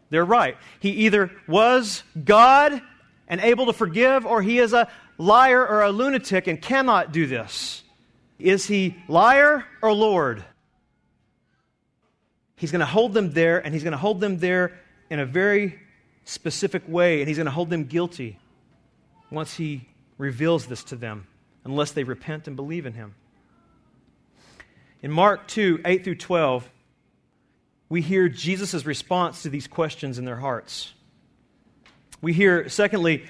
[0.09, 0.57] They're right.
[0.79, 2.81] He either was God
[3.27, 7.27] and able to forgive, or he is a liar or a lunatic and cannot do
[7.27, 7.83] this?
[8.39, 10.43] Is he liar or Lord?
[12.55, 15.25] He's going to hold them there, and he's going to hold them there in a
[15.25, 15.79] very
[16.23, 18.39] specific way, and he's going to hold them guilty
[19.33, 21.27] once he reveals this to them,
[21.65, 23.15] unless they repent and believe in him.
[25.01, 26.69] In Mark 2 8 through 12,
[27.89, 30.93] we hear Jesus' response to these questions in their hearts.
[32.21, 33.25] We hear, secondly,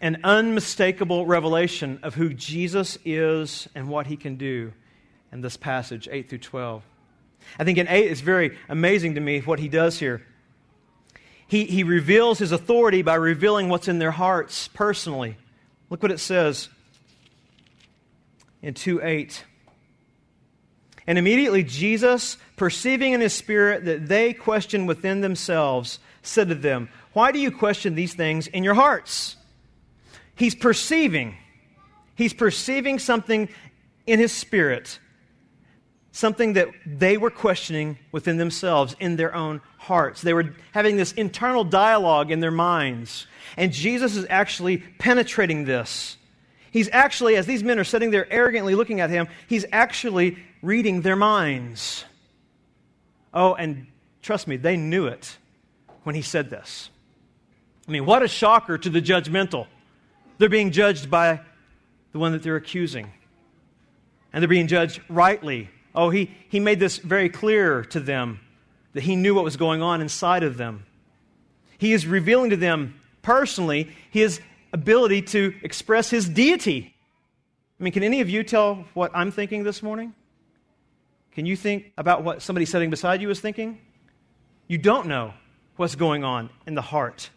[0.00, 4.72] an unmistakable revelation of who Jesus is and what he can do
[5.32, 6.82] in this passage, 8 through 12.
[7.58, 10.22] I think in 8, it's very amazing to me what he does here.
[11.48, 15.36] He, he reveals his authority by revealing what's in their hearts personally.
[15.90, 16.68] Look what it says
[18.62, 19.44] in 2 8.
[21.06, 26.88] And immediately Jesus, perceiving in his spirit that they questioned within themselves, said to them,
[27.12, 29.36] Why do you question these things in your hearts?
[30.34, 31.36] He's perceiving.
[32.16, 33.48] He's perceiving something
[34.06, 34.98] in his spirit,
[36.16, 40.22] something that they were questioning within themselves, in their own hearts.
[40.22, 43.26] They were having this internal dialogue in their minds.
[43.58, 46.16] And Jesus is actually penetrating this.
[46.70, 51.02] He's actually, as these men are sitting there arrogantly looking at him, he's actually reading
[51.02, 52.06] their minds.
[53.34, 53.86] Oh, and
[54.22, 55.36] trust me, they knew it
[56.04, 56.88] when he said this.
[57.86, 59.66] I mean, what a shocker to the judgmental.
[60.38, 61.42] They're being judged by
[62.12, 63.12] the one that they're accusing.
[64.32, 65.68] And they're being judged rightly.
[65.96, 68.40] Oh, he, he made this very clear to them
[68.92, 70.84] that he knew what was going on inside of them.
[71.78, 74.40] He is revealing to them personally his
[74.72, 76.94] ability to express his deity.
[77.80, 80.14] I mean, can any of you tell what I'm thinking this morning?
[81.32, 83.78] Can you think about what somebody sitting beside you is thinking?
[84.68, 85.34] You don't know
[85.76, 87.30] what's going on in the heart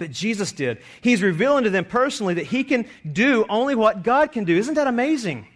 [0.00, 0.78] but Jesus did.
[1.02, 4.56] He's revealing to them personally that he can do only what God can do.
[4.56, 5.46] Isn't that amazing?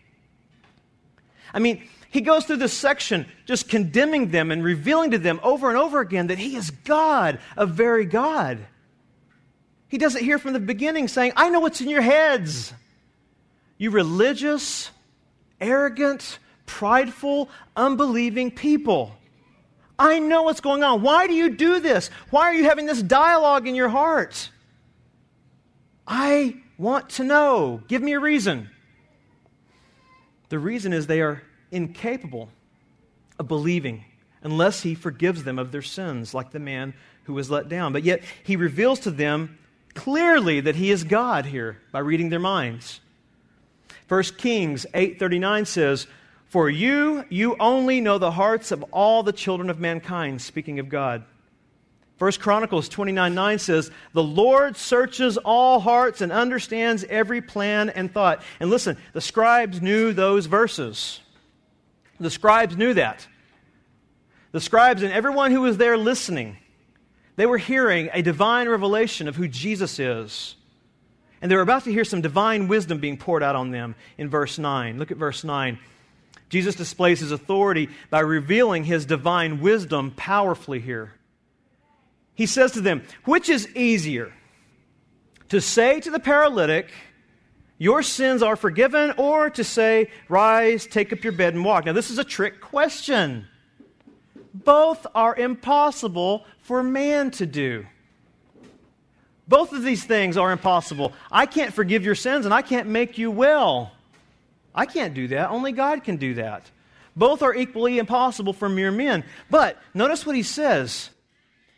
[1.55, 1.83] I mean,
[2.14, 5.98] he goes through this section just condemning them and revealing to them over and over
[5.98, 8.64] again that he is God, a very God.
[9.88, 12.72] He does it here from the beginning, saying, I know what's in your heads.
[13.79, 14.92] You religious,
[15.61, 19.16] arrogant, prideful, unbelieving people.
[19.98, 21.03] I know what's going on.
[21.03, 22.11] Why do you do this?
[22.31, 24.50] Why are you having this dialogue in your heart?
[26.07, 27.83] I want to know.
[27.88, 28.70] Give me a reason.
[30.48, 31.42] The reason is they are
[31.75, 32.49] incapable
[33.39, 34.05] of believing
[34.43, 37.93] unless he forgives them of their sins, like the man who was let down.
[37.93, 39.59] But yet, he reveals to them
[39.95, 43.01] clearly that he is God here by reading their minds.
[44.09, 46.07] 1 Kings 8:39 says,
[46.55, 50.89] for you, you only know the hearts of all the children of mankind, speaking of
[50.89, 51.25] God.
[52.17, 58.09] First Chronicles 29 9 says, The Lord searches all hearts and understands every plan and
[58.09, 58.40] thought.
[58.61, 61.19] And listen, the scribes knew those verses.
[62.21, 63.27] The scribes knew that.
[64.52, 66.56] The scribes and everyone who was there listening,
[67.37, 70.54] they were hearing a divine revelation of who Jesus is.
[71.42, 74.31] And they were about to hear some divine wisdom being poured out on them in
[74.31, 74.98] verse 9.
[74.98, 75.79] Look at verse 9.
[76.48, 81.12] Jesus displays his authority by revealing his divine wisdom powerfully here.
[82.35, 84.33] He says to them, Which is easier?
[85.48, 86.90] To say to the paralytic,
[87.79, 91.87] Your sins are forgiven, or to say, Rise, take up your bed, and walk?
[91.87, 93.46] Now, this is a trick question.
[94.54, 97.87] both are impossible for man to do.
[99.48, 101.12] Both of these things are impossible.
[101.31, 103.92] I can't forgive your sins and I can't make you well.
[104.75, 105.50] I can't do that.
[105.50, 106.70] Only God can do that.
[107.16, 109.25] Both are equally impossible for mere men.
[109.50, 111.10] But notice what he says.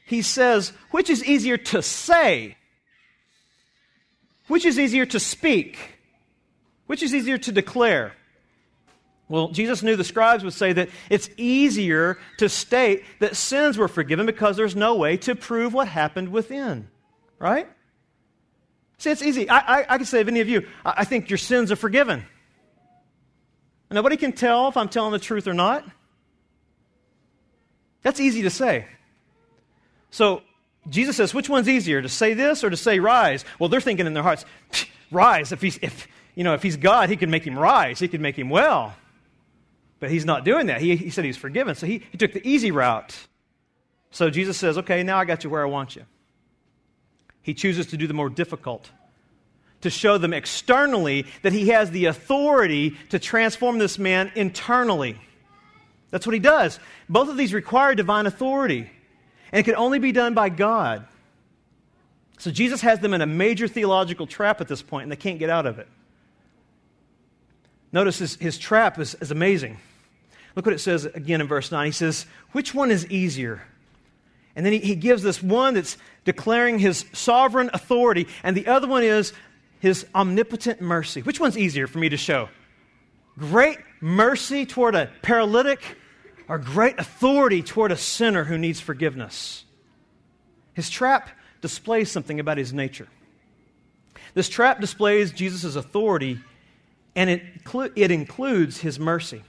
[0.06, 2.56] He says, which is easier to say?
[4.48, 5.78] Which is easier to speak?
[6.86, 8.12] Which is easier to declare?
[9.28, 13.88] Well, Jesus knew the scribes would say that it's easier to state that sins were
[13.88, 16.88] forgiven because there's no way to prove what happened within.
[17.38, 17.68] Right?
[18.98, 19.50] See, it's easy.
[19.50, 21.76] I, I, I can say of any of you, I, I think your sins are
[21.76, 22.24] forgiven.
[23.90, 25.84] Nobody can tell if I'm telling the truth or not.
[28.02, 28.86] That's easy to say.
[30.10, 30.42] So
[30.88, 33.44] Jesus says, which one's easier, to say this or to say rise?
[33.58, 34.44] Well, they're thinking in their hearts,
[35.10, 35.52] rise.
[35.52, 37.98] If he's, if, you know, if he's God, he can make him rise.
[37.98, 38.94] He can make him well.
[39.98, 40.80] But he's not doing that.
[40.80, 41.74] He, he said he's forgiven.
[41.74, 43.16] So he, he took the easy route.
[44.10, 46.04] So Jesus says, okay, now I got you where I want you.
[47.42, 48.90] He chooses to do the more difficult,
[49.80, 55.18] to show them externally that he has the authority to transform this man internally.
[56.10, 56.78] That's what he does.
[57.08, 58.90] Both of these require divine authority,
[59.52, 61.06] and it can only be done by God.
[62.38, 65.38] So Jesus has them in a major theological trap at this point, and they can't
[65.38, 65.88] get out of it.
[67.92, 69.78] Notice his, his trap is, is amazing.
[70.54, 71.86] Look what it says again in verse 9.
[71.86, 73.62] He says, Which one is easier?
[74.54, 78.88] And then he, he gives this one that's declaring his sovereign authority, and the other
[78.88, 79.32] one is
[79.80, 81.22] his omnipotent mercy.
[81.22, 82.48] Which one's easier for me to show?
[83.38, 85.80] Great mercy toward a paralytic
[86.48, 89.64] or great authority toward a sinner who needs forgiveness?
[90.74, 91.30] His trap
[91.60, 93.08] displays something about his nature.
[94.34, 96.38] This trap displays Jesus' authority,
[97.14, 97.42] and it,
[97.94, 99.42] it includes his mercy.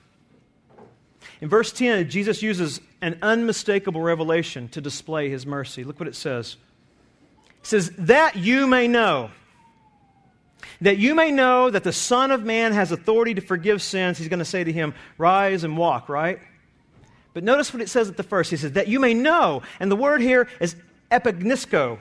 [1.41, 5.83] In verse 10, Jesus uses an unmistakable revelation to display his mercy.
[5.83, 6.55] Look what it says.
[7.59, 9.29] It says, That you may know.
[10.81, 14.17] That you may know that the Son of Man has authority to forgive sins.
[14.17, 16.39] He's going to say to him, Rise and walk, right?
[17.37, 18.49] But notice what it says at the first.
[18.49, 19.61] He says, That you may know.
[19.79, 20.75] And the word here is
[21.11, 21.99] epiginosko,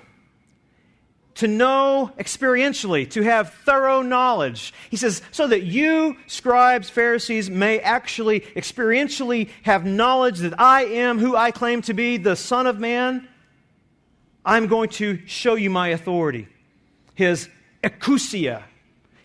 [1.34, 4.72] to know experientially, to have thorough knowledge.
[4.88, 11.18] He says, so that you, scribes, Pharisees, may actually experientially have knowledge that I am
[11.18, 13.28] who I claim to be, the Son of Man.
[14.42, 16.48] I'm going to show you my authority.
[17.14, 17.50] His
[17.84, 18.62] exousia,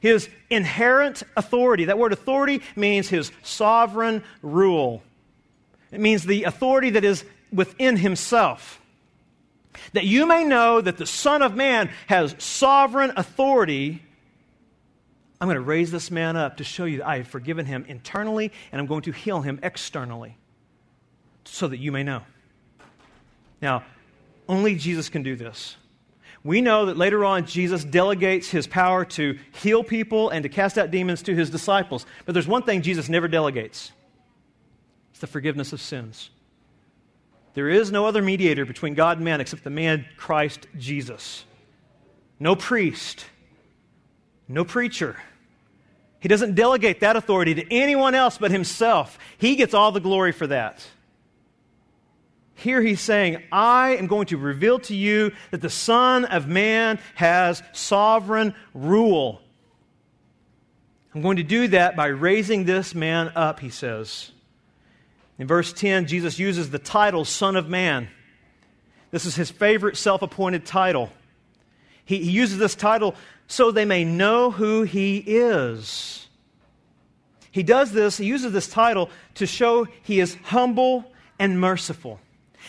[0.01, 1.86] his inherent authority.
[1.86, 5.03] That word authority means his sovereign rule.
[5.92, 8.82] It means the authority that is within himself
[9.94, 14.02] that you may know that the Son of Man has sovereign authority.
[15.39, 17.86] I'm going to raise this man up to show you that I have forgiven him
[17.88, 20.38] internally and I'm going to heal him externally
[21.46, 22.22] so that you may know.
[23.62, 23.84] Now,
[24.48, 25.76] only Jesus can do this.
[26.44, 30.78] We know that later on Jesus delegates his power to heal people and to cast
[30.78, 32.06] out demons to his disciples.
[32.26, 33.92] But there's one thing Jesus never delegates
[35.22, 36.30] the forgiveness of sins.
[37.53, 41.45] There is no other mediator between God and man except the man Christ Jesus.
[42.39, 43.26] No priest,
[44.47, 45.17] no preacher.
[46.19, 49.17] He doesn't delegate that authority to anyone else but himself.
[49.38, 50.86] He gets all the glory for that.
[52.53, 56.99] Here he's saying, I am going to reveal to you that the Son of Man
[57.15, 59.41] has sovereign rule.
[61.15, 64.32] I'm going to do that by raising this man up, he says.
[65.42, 68.10] In verse 10, Jesus uses the title Son of Man.
[69.10, 71.10] This is his favorite self appointed title.
[72.06, 73.16] He, he uses this title
[73.48, 76.28] so they may know who he is.
[77.50, 82.20] He does this, he uses this title to show he is humble and merciful.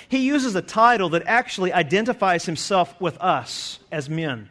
[0.09, 4.49] He uses a title that actually identifies himself with us as men.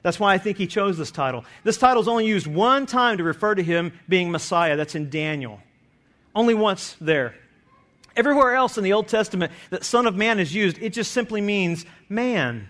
[0.00, 1.44] That's why I think he chose this title.
[1.64, 4.74] This title is only used one time to refer to him being Messiah.
[4.74, 5.60] That's in Daniel.
[6.34, 7.34] Only once there.
[8.16, 11.40] Everywhere else in the Old Testament that Son of Man is used, it just simply
[11.40, 12.68] means man.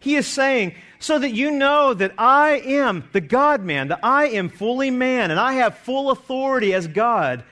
[0.00, 4.26] He is saying, so that you know that I am the God man, that I
[4.28, 7.42] am fully man, and I have full authority as God,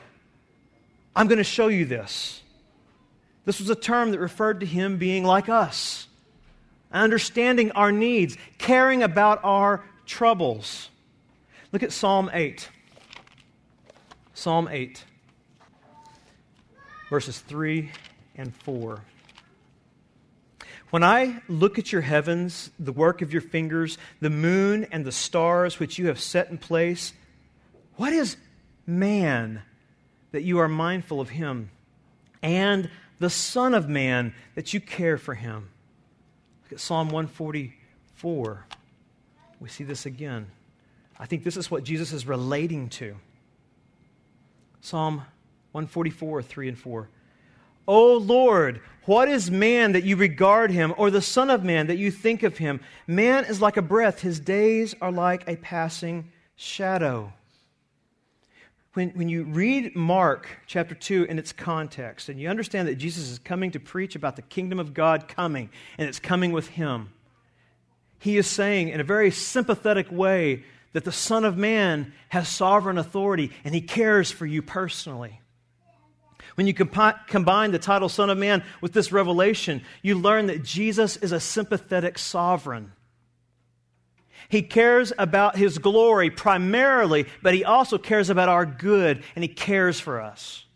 [1.16, 2.42] I'm going to show you this.
[3.44, 6.06] This was a term that referred to him being like us,
[6.92, 10.90] understanding our needs, caring about our troubles.
[11.72, 12.68] Look at Psalm 8.
[14.42, 15.04] Psalm 8,
[17.08, 17.92] verses 3
[18.34, 19.00] and 4.
[20.90, 25.12] When I look at your heavens, the work of your fingers, the moon and the
[25.12, 27.12] stars which you have set in place,
[27.94, 28.36] what is
[28.84, 29.62] man
[30.32, 31.70] that you are mindful of him?
[32.42, 32.90] and
[33.20, 35.68] the Son of Man, that you care for him.
[36.64, 38.66] Look at Psalm 144.
[39.60, 40.48] We see this again.
[41.20, 43.14] I think this is what Jesus is relating to.
[44.82, 45.18] Psalm
[45.70, 47.08] 144, 3 and 4.
[47.86, 51.98] O Lord, what is man that you regard him, or the Son of Man that
[51.98, 52.80] you think of him?
[53.06, 57.32] Man is like a breath, his days are like a passing shadow.
[58.94, 63.30] When, when you read Mark chapter 2 in its context, and you understand that Jesus
[63.30, 67.10] is coming to preach about the kingdom of God coming, and it's coming with him,
[68.18, 72.98] he is saying in a very sympathetic way that the Son of Man has sovereign
[72.98, 75.40] authority and he cares for you personally.
[76.54, 80.62] When you compi- combine the title Son of Man with this revelation, you learn that
[80.62, 82.92] Jesus is a sympathetic sovereign.
[84.48, 89.48] He cares about his glory primarily, but he also cares about our good and he
[89.48, 90.66] cares for us.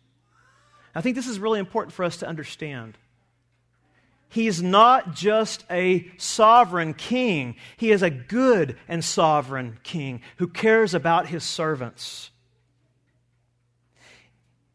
[0.94, 2.96] I think this is really important for us to understand.
[4.28, 10.48] He is not just a sovereign king, he is a good and sovereign king who
[10.48, 12.30] cares about his servants.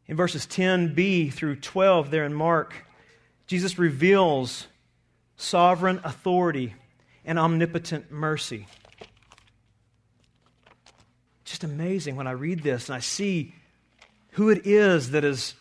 [0.07, 2.73] In verses 10b through 12, there in Mark,
[3.47, 4.67] Jesus reveals
[5.37, 6.73] sovereign authority
[7.25, 8.67] and omnipotent mercy.
[11.45, 13.53] Just amazing when I read this and I see
[14.31, 15.53] who it is that is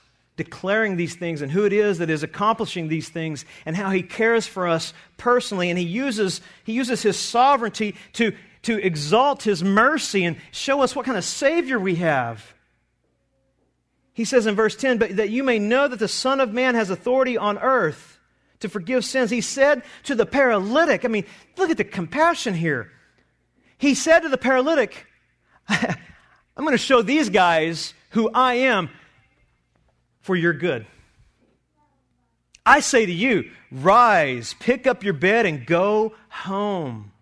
[0.43, 4.03] declaring these things and who it is that is accomplishing these things and how he
[4.03, 8.33] cares for us personally and he uses he uses his sovereignty to
[8.63, 12.55] to exalt his mercy and show us what kind of savior we have
[14.21, 16.75] he says in verse 10, But that you may know that the Son of Man
[16.75, 18.19] has authority on earth
[18.61, 19.31] to forgive sins.
[19.31, 21.25] He said to the paralytic, I mean,
[21.57, 22.93] look at the compassion here.
[23.79, 25.07] He said to the paralytic,
[25.69, 25.97] I'm
[26.59, 28.91] going to show these guys who I am
[30.21, 30.87] for your good.
[32.65, 37.13] I say to you, rise, pick up your bed, and go home.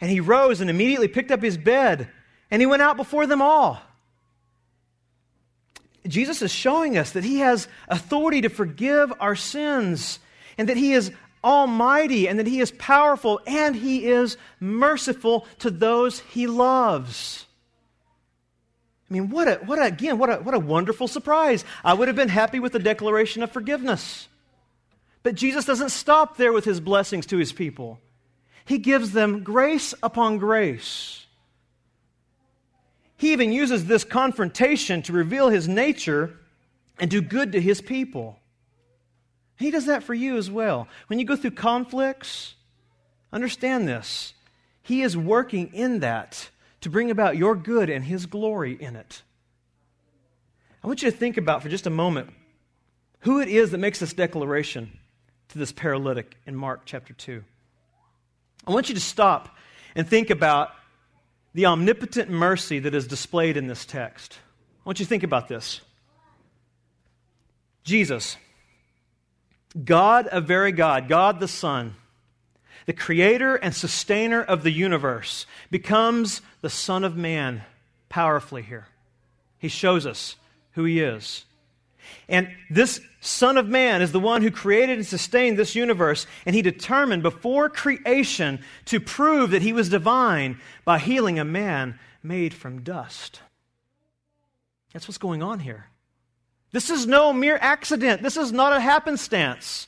[0.00, 2.08] And he rose and immediately picked up his bed,
[2.50, 3.80] and he went out before them all.
[6.06, 10.18] Jesus is showing us that he has authority to forgive our sins
[10.58, 11.10] and that he is
[11.42, 17.46] almighty and that he is powerful and he is merciful to those he loves.
[19.14, 21.64] I mean, what a, what a, again, what a, what a wonderful surprise.
[21.84, 24.26] I would have been happy with the declaration of forgiveness.
[25.22, 28.00] But Jesus doesn't stop there with his blessings to his people.
[28.64, 31.26] He gives them grace upon grace.
[33.16, 36.36] He even uses this confrontation to reveal his nature
[36.98, 38.40] and do good to his people.
[39.60, 40.88] He does that for you as well.
[41.06, 42.56] When you go through conflicts,
[43.32, 44.34] understand this.
[44.82, 46.48] He is working in that
[46.84, 49.22] to bring about your good and his glory in it.
[50.82, 52.28] I want you to think about for just a moment
[53.20, 54.98] who it is that makes this declaration
[55.48, 57.42] to this paralytic in Mark chapter 2.
[58.66, 59.56] I want you to stop
[59.94, 60.72] and think about
[61.54, 64.38] the omnipotent mercy that is displayed in this text.
[64.80, 65.80] I want you to think about this.
[67.82, 68.36] Jesus,
[69.82, 71.94] God of very God, God the Son,
[72.86, 77.62] the creator and sustainer of the universe, becomes the Son of Man
[78.08, 78.88] powerfully here.
[79.58, 80.36] He shows us
[80.72, 81.44] who he is.
[82.28, 86.54] And this Son of Man is the one who created and sustained this universe, and
[86.54, 92.52] he determined before creation to prove that he was divine by healing a man made
[92.52, 93.40] from dust.
[94.92, 95.86] That's what's going on here.
[96.72, 98.22] This is no mere accident.
[98.22, 99.86] This is not a happenstance.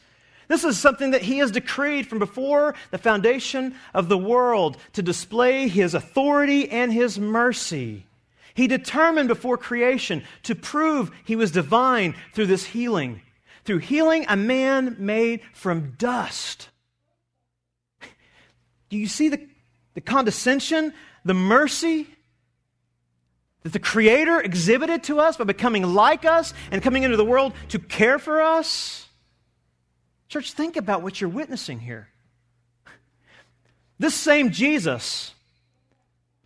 [0.49, 5.03] This is something that he has decreed from before the foundation of the world to
[5.03, 8.07] display his authority and his mercy.
[8.55, 13.21] He determined before creation to prove he was divine through this healing,
[13.65, 16.69] through healing a man made from dust.
[18.89, 19.47] Do you see the,
[19.95, 20.95] the condescension,
[21.25, 22.07] the mercy
[23.63, 27.53] that the Creator exhibited to us by becoming like us and coming into the world
[27.71, 29.06] to care for us?
[30.29, 32.09] Church, think about what you're witnessing here.
[33.99, 35.35] This same Jesus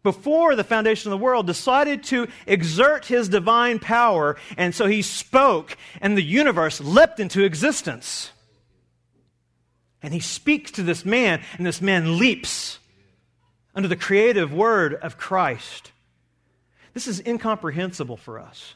[0.02, 5.02] before the foundation of the world, decided to exert his divine power, and so he
[5.02, 8.30] spoke, and the universe leapt into existence.
[10.02, 12.78] And he speaks to this man, and this man leaps
[13.74, 15.92] under the creative word of Christ.
[16.94, 18.74] This is incomprehensible for us.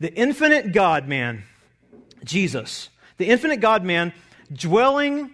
[0.00, 1.44] The infinite God man,
[2.24, 4.12] Jesus, the infinite God man,
[4.52, 5.30] dwelling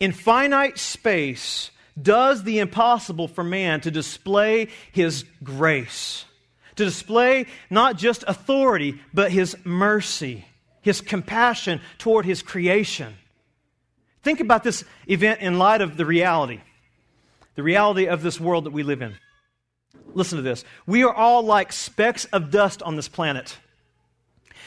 [0.00, 1.70] in finite space,
[2.00, 6.24] does the impossible for man to display his grace,
[6.76, 10.44] to display not just authority, but his mercy.
[10.86, 13.12] his compassion toward his creation.
[14.22, 16.60] Think about this event in light of the reality,
[17.56, 19.16] the reality of this world that we live in.
[20.14, 20.64] Listen to this.
[20.86, 23.58] We are all like specks of dust on this planet.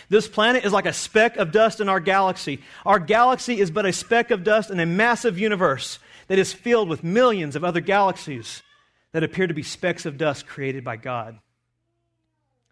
[0.10, 2.62] This planet is like a speck of dust in our galaxy.
[2.86, 6.90] Our galaxy is but a speck of dust in a massive universe that is filled
[6.90, 8.64] with millions of other galaxies
[9.12, 11.40] that appear to be specks of dust created by God.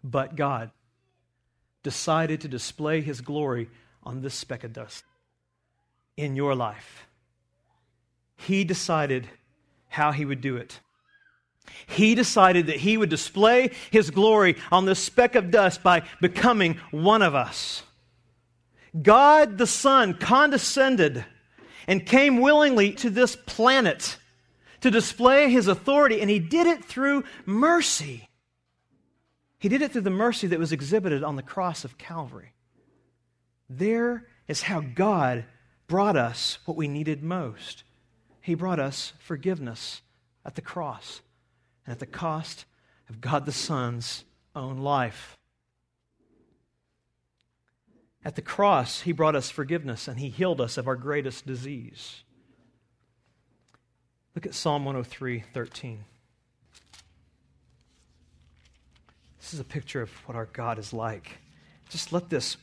[0.02, 0.70] But God
[1.82, 3.70] decided to display his glory
[4.02, 5.04] on this speck of dust
[6.16, 7.06] in your life.
[8.36, 9.28] He decided
[9.88, 10.80] how he would do it.
[11.86, 16.78] He decided that he would display his glory on this speck of dust by becoming
[16.90, 17.82] one of us.
[19.00, 21.24] God the Son condescended
[21.86, 24.18] and came willingly to this planet
[24.80, 28.28] to display his authority, and he did it through mercy.
[29.58, 32.52] He did it through the mercy that was exhibited on the cross of Calvary.
[33.68, 35.44] There is how God
[35.88, 37.82] brought us what we needed most.
[38.40, 40.02] He brought us forgiveness
[40.44, 41.20] at the cross
[41.88, 42.66] and at the cost
[43.08, 44.24] of God the Son's
[44.54, 45.38] own life.
[48.22, 52.24] At the cross, He brought us forgiveness and He healed us of our greatest disease.
[54.34, 56.04] Look at Psalm 103 13.
[59.40, 61.38] This is a picture of what our God is like.
[61.88, 62.58] Just let this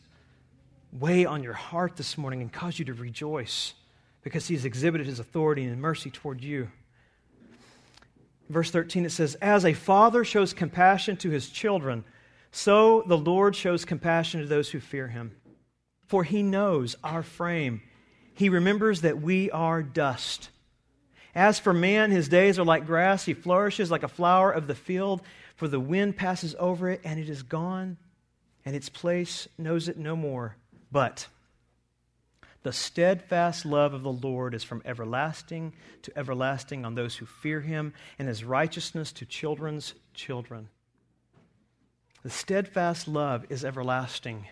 [0.94, 3.74] weigh on your heart this morning and cause you to rejoice
[4.22, 6.70] because He's exhibited His authority and mercy toward you.
[8.50, 12.04] Verse 13 it says, As a father shows compassion to his children,
[12.52, 15.36] so the Lord shows compassion to those who fear him.
[16.08, 17.82] For he knows our frame,
[18.34, 20.50] he remembers that we are dust.
[21.34, 23.26] As for man, his days are like grass.
[23.26, 25.22] He flourishes like a flower of the field,
[25.56, 27.98] for the wind passes over it and it is gone,
[28.64, 30.56] and its place knows it no more.
[30.91, 31.28] But
[32.66, 37.61] the steadfast love of the Lord is from everlasting to everlasting on those who fear
[37.61, 40.68] him, and his righteousness to children's children.
[42.24, 44.47] The steadfast love is everlasting.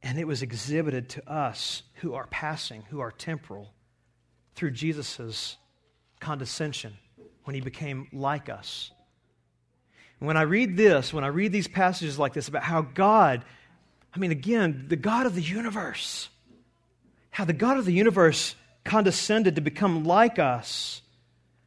[0.00, 3.72] And it was exhibited to us who are passing, who are temporal
[4.54, 5.56] through Jesus'
[6.20, 6.92] condescension
[7.42, 8.92] when he became like us.
[10.20, 13.44] And when I read this, when I read these passages like this about how God,
[14.14, 16.28] I mean, again, the God of the universe,
[17.34, 18.54] how the God of the universe
[18.84, 21.02] condescended to become like us.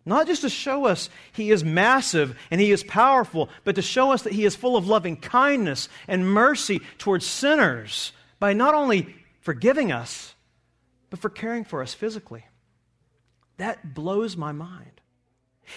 [0.05, 4.13] Not just to show us he is massive and he is powerful, but to show
[4.13, 9.13] us that he is full of loving kindness and mercy towards sinners by not only
[9.41, 10.35] forgiving us,
[11.09, 12.45] but for caring for us physically.
[13.57, 15.01] That blows my mind.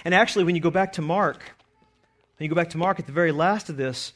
[0.05, 1.43] And actually, when you go back to Mark,
[2.37, 4.13] when you go back to Mark at the very last of this,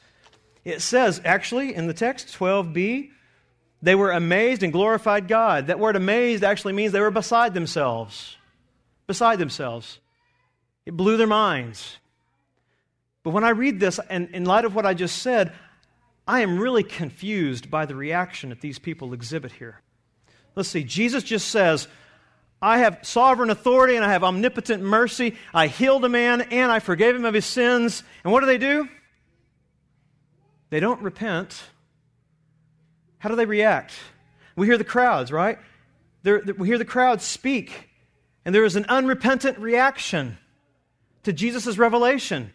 [0.65, 3.11] it says, actually, in the text, 12b,
[3.85, 5.67] they were amazed and glorified God.
[5.67, 8.37] That word amazed actually means they were beside themselves.
[9.07, 9.99] Beside themselves.
[10.87, 11.99] It blew their minds.
[13.23, 15.53] But when I read this, and in light of what I just said,
[16.27, 19.83] I am really confused by the reaction that these people exhibit here.
[20.55, 21.87] Let's see, Jesus just says,
[22.63, 25.37] I have sovereign authority and I have omnipotent mercy.
[25.53, 28.03] I healed a man and I forgave him of his sins.
[28.23, 28.89] And what do they do?
[30.71, 31.63] They don't repent.
[33.25, 33.95] How do they react?
[34.55, 35.59] We hear the crowds, right?
[36.25, 37.89] They're, we hear the crowds speak,
[38.45, 40.37] and there is an unrepentant reaction
[41.23, 42.53] to Jesus' revelation.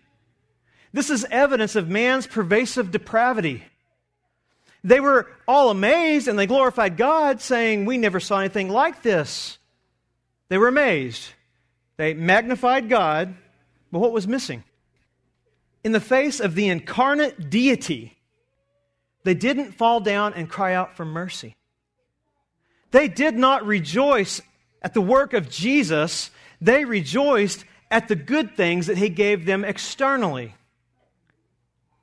[0.94, 3.64] This is evidence of man's pervasive depravity.
[4.84, 9.58] They were all amazed and they glorified God, saying, We never saw anything like this.
[10.50, 11.30] They were amazed.
[11.98, 13.34] They magnified God,
[13.92, 14.64] but what was missing?
[15.84, 18.19] In the face of the incarnate deity,
[19.24, 21.56] they didn't fall down and cry out for mercy.
[22.92, 24.42] They did not rejoice
[24.82, 29.66] at the work of Jesus, they rejoiced at the good things that he gave them
[29.66, 30.56] externally.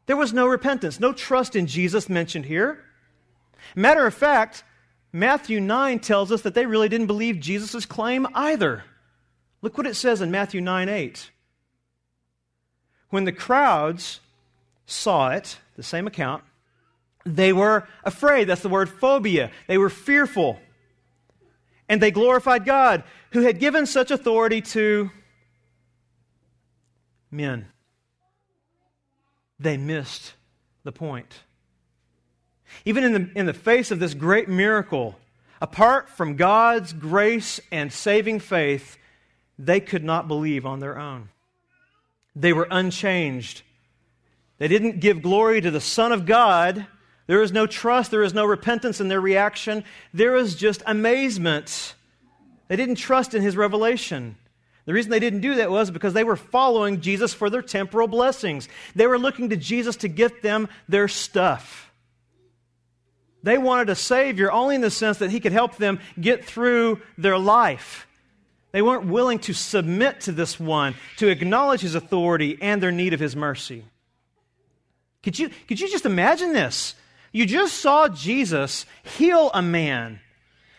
[0.07, 2.85] There was no repentance, no trust in Jesus mentioned here.
[3.75, 4.63] Matter of fact,
[5.13, 8.85] Matthew 9 tells us that they really didn't believe Jesus' claim either.
[9.63, 11.31] Look what it says in Matthew 9 8.
[13.11, 14.21] When the crowds
[14.85, 16.45] saw it, the same account,
[17.27, 18.45] they were afraid.
[18.45, 19.51] That's the word phobia.
[19.67, 20.59] They were fearful.
[21.89, 25.11] And they glorified God, who had given such authority to
[27.31, 27.67] men.
[29.59, 30.35] They missed
[30.85, 31.41] the point.
[32.85, 35.19] Even in the, in the face of this great miracle,
[35.61, 38.97] apart from God's grace and saving faith,
[39.59, 41.29] they could not believe on their own.
[42.35, 43.63] They were unchanged.
[44.59, 46.87] They didn't give glory to the Son of God
[47.27, 48.11] There is no trust.
[48.11, 49.85] There is no repentance in their reaction.
[50.15, 51.95] There is just amazement.
[52.69, 54.37] They didn't trust in his revelation.
[54.85, 58.07] The reason they didn't do that was because they were following Jesus for their temporal
[58.07, 58.69] blessings.
[58.95, 61.91] They were looking to Jesus to get them their stuff.
[63.43, 67.01] They wanted a Savior only in the sense that He could help them get through
[67.19, 68.07] their life.
[68.73, 73.13] They weren't willing to submit to this one, to acknowledge His authority and their need
[73.13, 73.85] of His mercy.
[75.23, 76.95] Could you, could you just imagine this?
[77.37, 78.87] You just saw Jesus
[79.19, 80.21] heal a man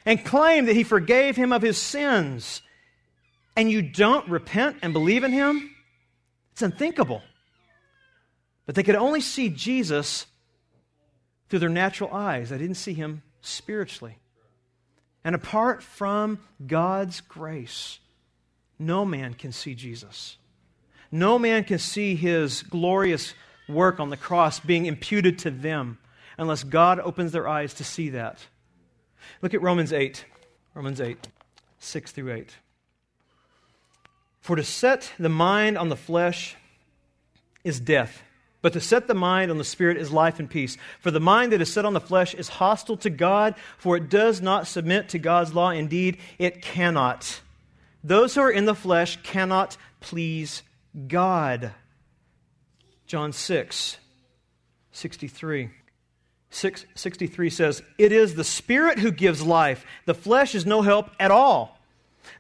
[0.08, 2.64] and claim that He forgave him of his sins
[3.56, 5.76] and you don't repent and believe in him,
[6.54, 7.22] it's unthinkable.
[8.66, 10.26] But they could only see Jesus
[11.48, 12.50] through their natural eyes.
[12.50, 14.18] They didn't see him spiritually.
[15.24, 18.00] And apart from God's grace,
[18.80, 20.38] no man can see Jesus.
[21.12, 23.36] No man can see his glorious
[23.70, 26.00] work on the cross being imputed to them
[26.38, 28.46] unless God opens their eyes to see that.
[29.42, 30.26] Look at Romans 8.
[30.78, 31.18] Romans 8,
[31.80, 32.52] 6 through 8.
[34.42, 36.56] For to set the mind on the flesh
[37.64, 38.22] is death,
[38.62, 40.78] but to set the mind on the spirit is life and peace.
[41.00, 44.08] For the mind that is set on the flesh is hostile to God, for it
[44.08, 45.72] does not submit to God's law.
[45.72, 47.42] Indeed, it cannot.
[48.04, 50.62] Those who are in the flesh cannot please
[51.08, 51.72] God.
[53.08, 53.98] John 6,
[54.92, 55.72] 63.
[56.50, 59.86] 6, 63 says, It is the Spirit who gives life.
[60.06, 61.78] The flesh is no help at all.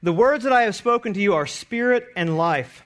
[0.01, 2.85] The words that I have spoken to you are spirit and life.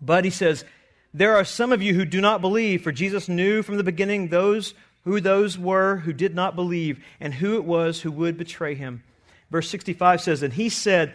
[0.00, 0.64] But he says,
[1.12, 4.28] There are some of you who do not believe, for Jesus knew from the beginning
[4.28, 4.74] those
[5.04, 9.02] who those were who did not believe and who it was who would betray him.
[9.50, 11.14] Verse 65 says, And he said,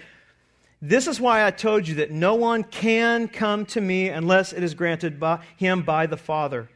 [0.82, 4.64] This is why I told you that no one can come to me unless it
[4.64, 6.70] is granted by him by the Father.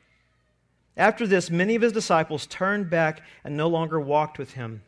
[0.96, 4.84] After this, many of his disciples turned back and no longer walked with him.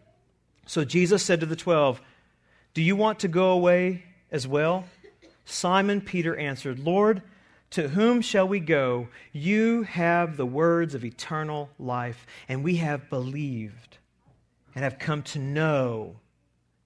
[0.68, 2.01] So Jesus said to the twelve,
[2.74, 4.86] do you want to go away as well?
[5.45, 7.22] Simon Peter answered, Lord,
[7.72, 9.08] to whom shall we go?
[9.32, 13.97] You have the words of eternal life, and we have believed
[14.74, 16.18] and have come to know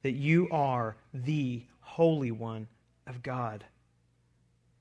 [0.03, 2.67] that you are the Holy One
[3.07, 3.65] of God.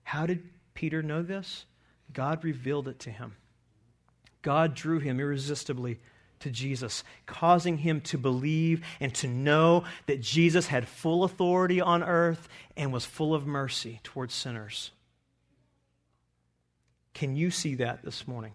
[0.04, 1.64] How did Peter know this?
[2.12, 3.34] God revealed it to him.
[4.42, 5.98] God drew him irresistibly
[6.40, 12.02] to Jesus, causing him to believe and to know that Jesus had full authority on
[12.02, 14.92] earth and was full of mercy towards sinners.
[17.14, 18.52] Can you see that this morning?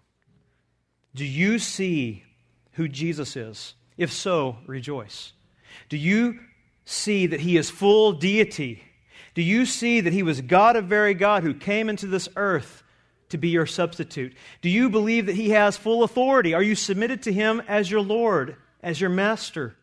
[1.14, 2.24] Do you see
[2.72, 3.74] who Jesus is?
[3.96, 5.32] If so, rejoice.
[5.88, 6.40] Do you
[6.84, 8.82] see that he is full deity?
[9.34, 12.83] Do you see that he was God of very God who came into this earth
[13.34, 14.32] to be your substitute?
[14.62, 16.54] Do you believe that He has full authority?
[16.54, 19.74] Are you submitted to Him as your Lord, as your Master?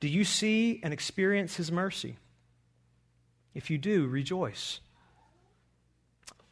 [0.00, 2.16] Do you see and experience His mercy?
[3.54, 4.80] If you do, rejoice.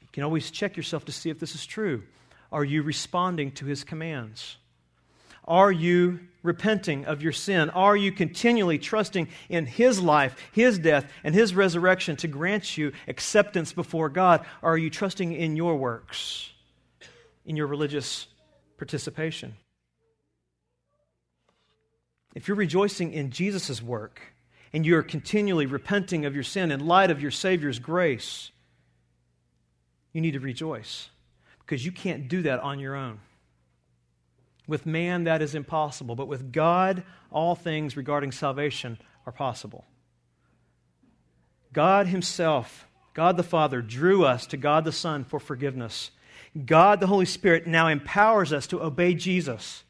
[0.00, 2.04] You can always check yourself to see if this is true.
[2.50, 4.56] Are you responding to His commands?
[5.44, 7.70] Are you repenting of your sin?
[7.70, 12.92] Are you continually trusting in His life, His death, and His resurrection to grant you
[13.08, 14.44] acceptance before God?
[14.60, 16.50] Or are you trusting in your works,
[17.44, 18.26] in your religious
[18.76, 19.54] participation?
[22.34, 24.20] If you're rejoicing in Jesus' work
[24.72, 28.50] and you're continually repenting of your sin in light of your Savior's grace,
[30.12, 31.10] you need to rejoice
[31.60, 33.20] because you can't do that on your own.
[34.66, 39.84] With man, that is impossible, but with God, all things regarding salvation are possible.
[41.72, 46.10] God Himself, God the Father, drew us to God the Son for forgiveness.
[46.66, 49.84] God the Holy Spirit now empowers us to obey Jesus,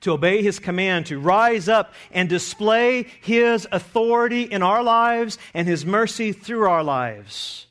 [0.00, 5.66] to obey His command, to rise up and display His authority in our lives and
[5.66, 7.66] His mercy through our lives.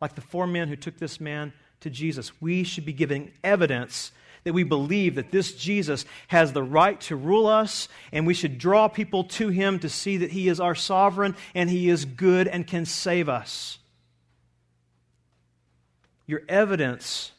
[0.00, 4.12] Like the four men who took this man to Jesus, we should be giving evidence
[4.44, 8.58] that we believe that this Jesus has the right to rule us, and we should
[8.58, 12.48] draw people to him to see that he is our sovereign and he is good
[12.48, 13.78] and can save us.
[16.26, 17.32] Your evidence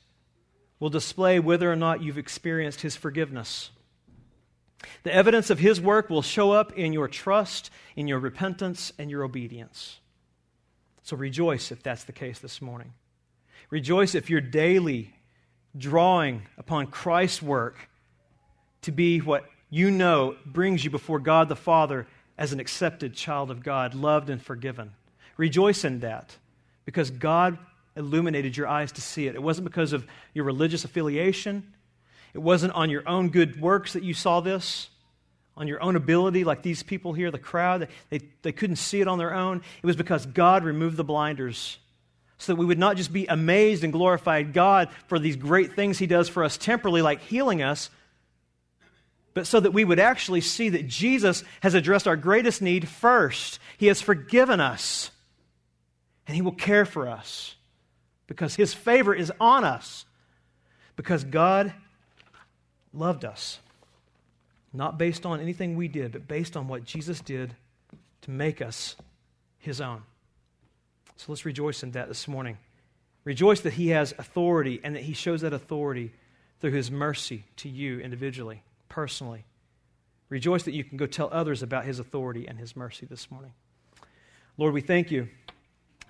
[0.79, 3.69] will display whether or not you've experienced his forgiveness.
[5.03, 9.09] The evidence of his work will show up in your trust, in your repentance, and
[9.11, 9.99] your obedience.
[11.03, 12.93] So rejoice if that's the case this morning.
[13.69, 15.13] Rejoice if you're daily
[15.77, 17.89] drawing upon Christ's work
[18.81, 22.07] to be what you know brings you before God the Father
[22.37, 24.91] as an accepted child of God, loved and forgiven.
[25.37, 26.35] Rejoice in that
[26.85, 27.57] because God
[27.95, 29.35] illuminated your eyes to see it.
[29.35, 31.73] It wasn't because of your religious affiliation,
[32.33, 34.89] It wasn't on your own good works that you saw this,
[35.57, 37.87] on your own ability, like these people here, the crowd.
[38.09, 39.61] They, they couldn't see it on their own.
[39.81, 41.77] It was because God removed the blinders
[42.39, 45.99] so that we would not just be amazed and glorified God for these great things
[45.99, 47.89] He does for us temporally, like healing us,
[49.33, 53.59] but so that we would actually see that Jesus has addressed our greatest need first.
[53.77, 55.11] He has forgiven us,
[56.25, 57.55] and He will care for us
[58.25, 60.05] because His favor is on us,
[60.95, 61.73] because God
[62.93, 63.59] loved us.
[64.71, 67.53] Not based on anything we did, but based on what Jesus did
[68.21, 68.95] to make us
[69.57, 70.03] His own.
[71.19, 72.57] So let's rejoice in that this morning.
[73.25, 76.13] Rejoice that He has authority and that He shows that authority
[76.61, 79.43] through His mercy to you individually personally.
[80.29, 83.51] Rejoice that you can go tell others about his authority and his mercy this morning.
[84.57, 85.27] Lord, we thank you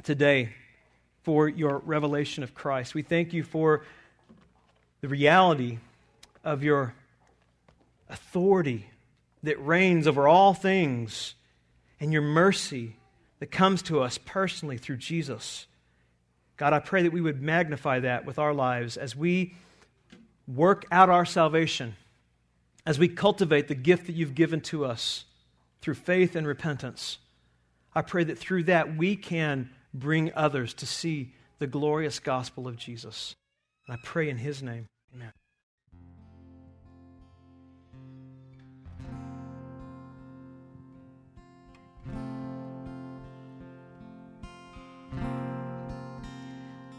[0.04, 0.54] today
[1.24, 2.94] for your revelation of Christ.
[2.94, 3.84] We thank you for
[5.02, 5.80] the reality
[6.44, 6.94] of your
[8.10, 8.86] authority
[9.42, 11.34] that reigns over all things
[12.00, 12.96] and your mercy
[13.40, 15.68] that comes to us personally through Jesus.
[16.58, 19.56] God, I pray that we would magnify that with our lives as we
[20.48, 21.96] work out our salvation
[22.86, 25.26] as we cultivate the gift that you've given to us
[25.80, 27.20] through faith and repentance,
[27.94, 32.78] I pray that through that we can bring others to see the glorious gospel of
[32.78, 33.36] Jesus.
[33.86, 34.88] And I pray in his name.
[35.14, 35.32] Amen.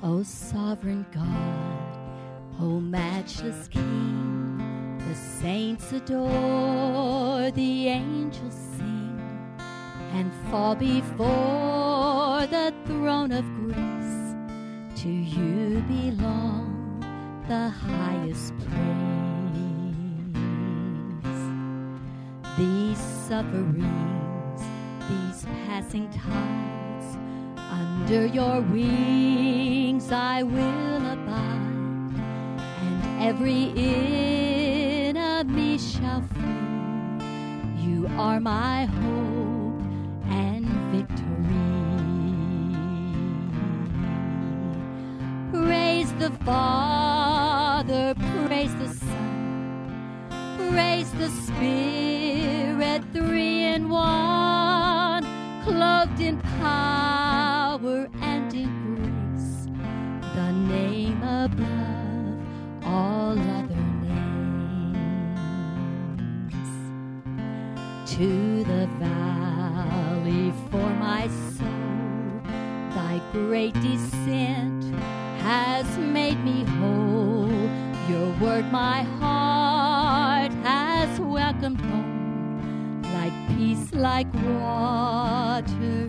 [0.03, 1.99] O sovereign God,
[2.59, 4.97] O matchless King.
[5.07, 9.21] The saints adore, the angels sing,
[10.15, 14.37] and fall before the throne of grace.
[15.03, 17.05] To you belong
[17.47, 18.71] the highest praise.
[22.57, 22.99] These
[23.29, 24.63] sufferings,
[25.11, 26.80] these passing tides,
[27.71, 32.15] under your wings I will abide,
[32.83, 33.73] and every
[35.45, 37.85] me shall flee.
[37.85, 39.83] You are my hope
[40.29, 41.57] and victory.
[45.53, 48.15] Praise the Father,
[48.47, 50.29] praise the Son,
[50.71, 55.25] praise the Spirit, three in one,
[55.65, 57.10] clothed in power
[61.45, 62.37] above
[62.85, 64.21] all other names.
[68.05, 71.27] to the valley for my
[71.57, 72.43] soul.
[72.95, 74.85] Thy great descent
[75.41, 77.49] has made me whole.
[78.11, 83.03] Your word my heart has welcomed home.
[83.15, 86.07] Like peace, like water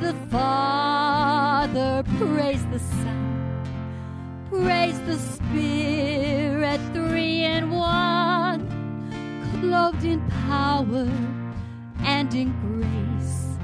[0.00, 3.24] the Father, praise the Son
[4.54, 8.60] Praise the Spirit, three in one,
[9.60, 11.10] clothed in power
[12.04, 13.58] and in grace,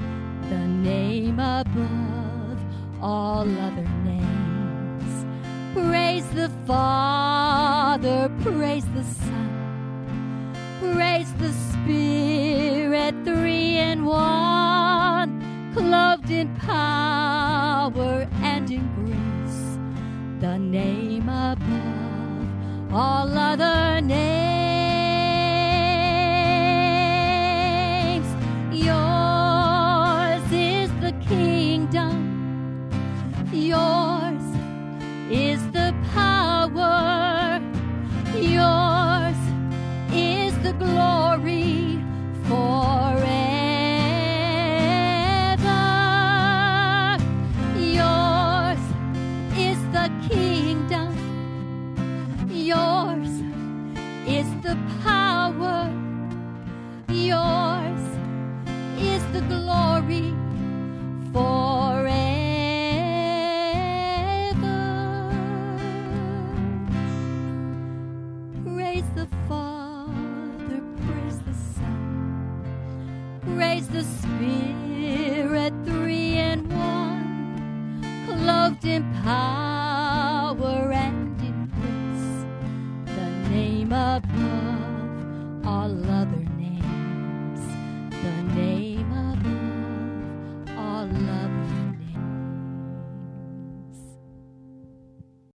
[0.49, 2.59] the name above
[3.01, 5.25] all other names.
[5.73, 16.10] Praise the Father, praise the Son, praise the Spirit, three in one, clothed
[16.41, 19.77] in power and in grace
[20.41, 24.40] the name above all other names.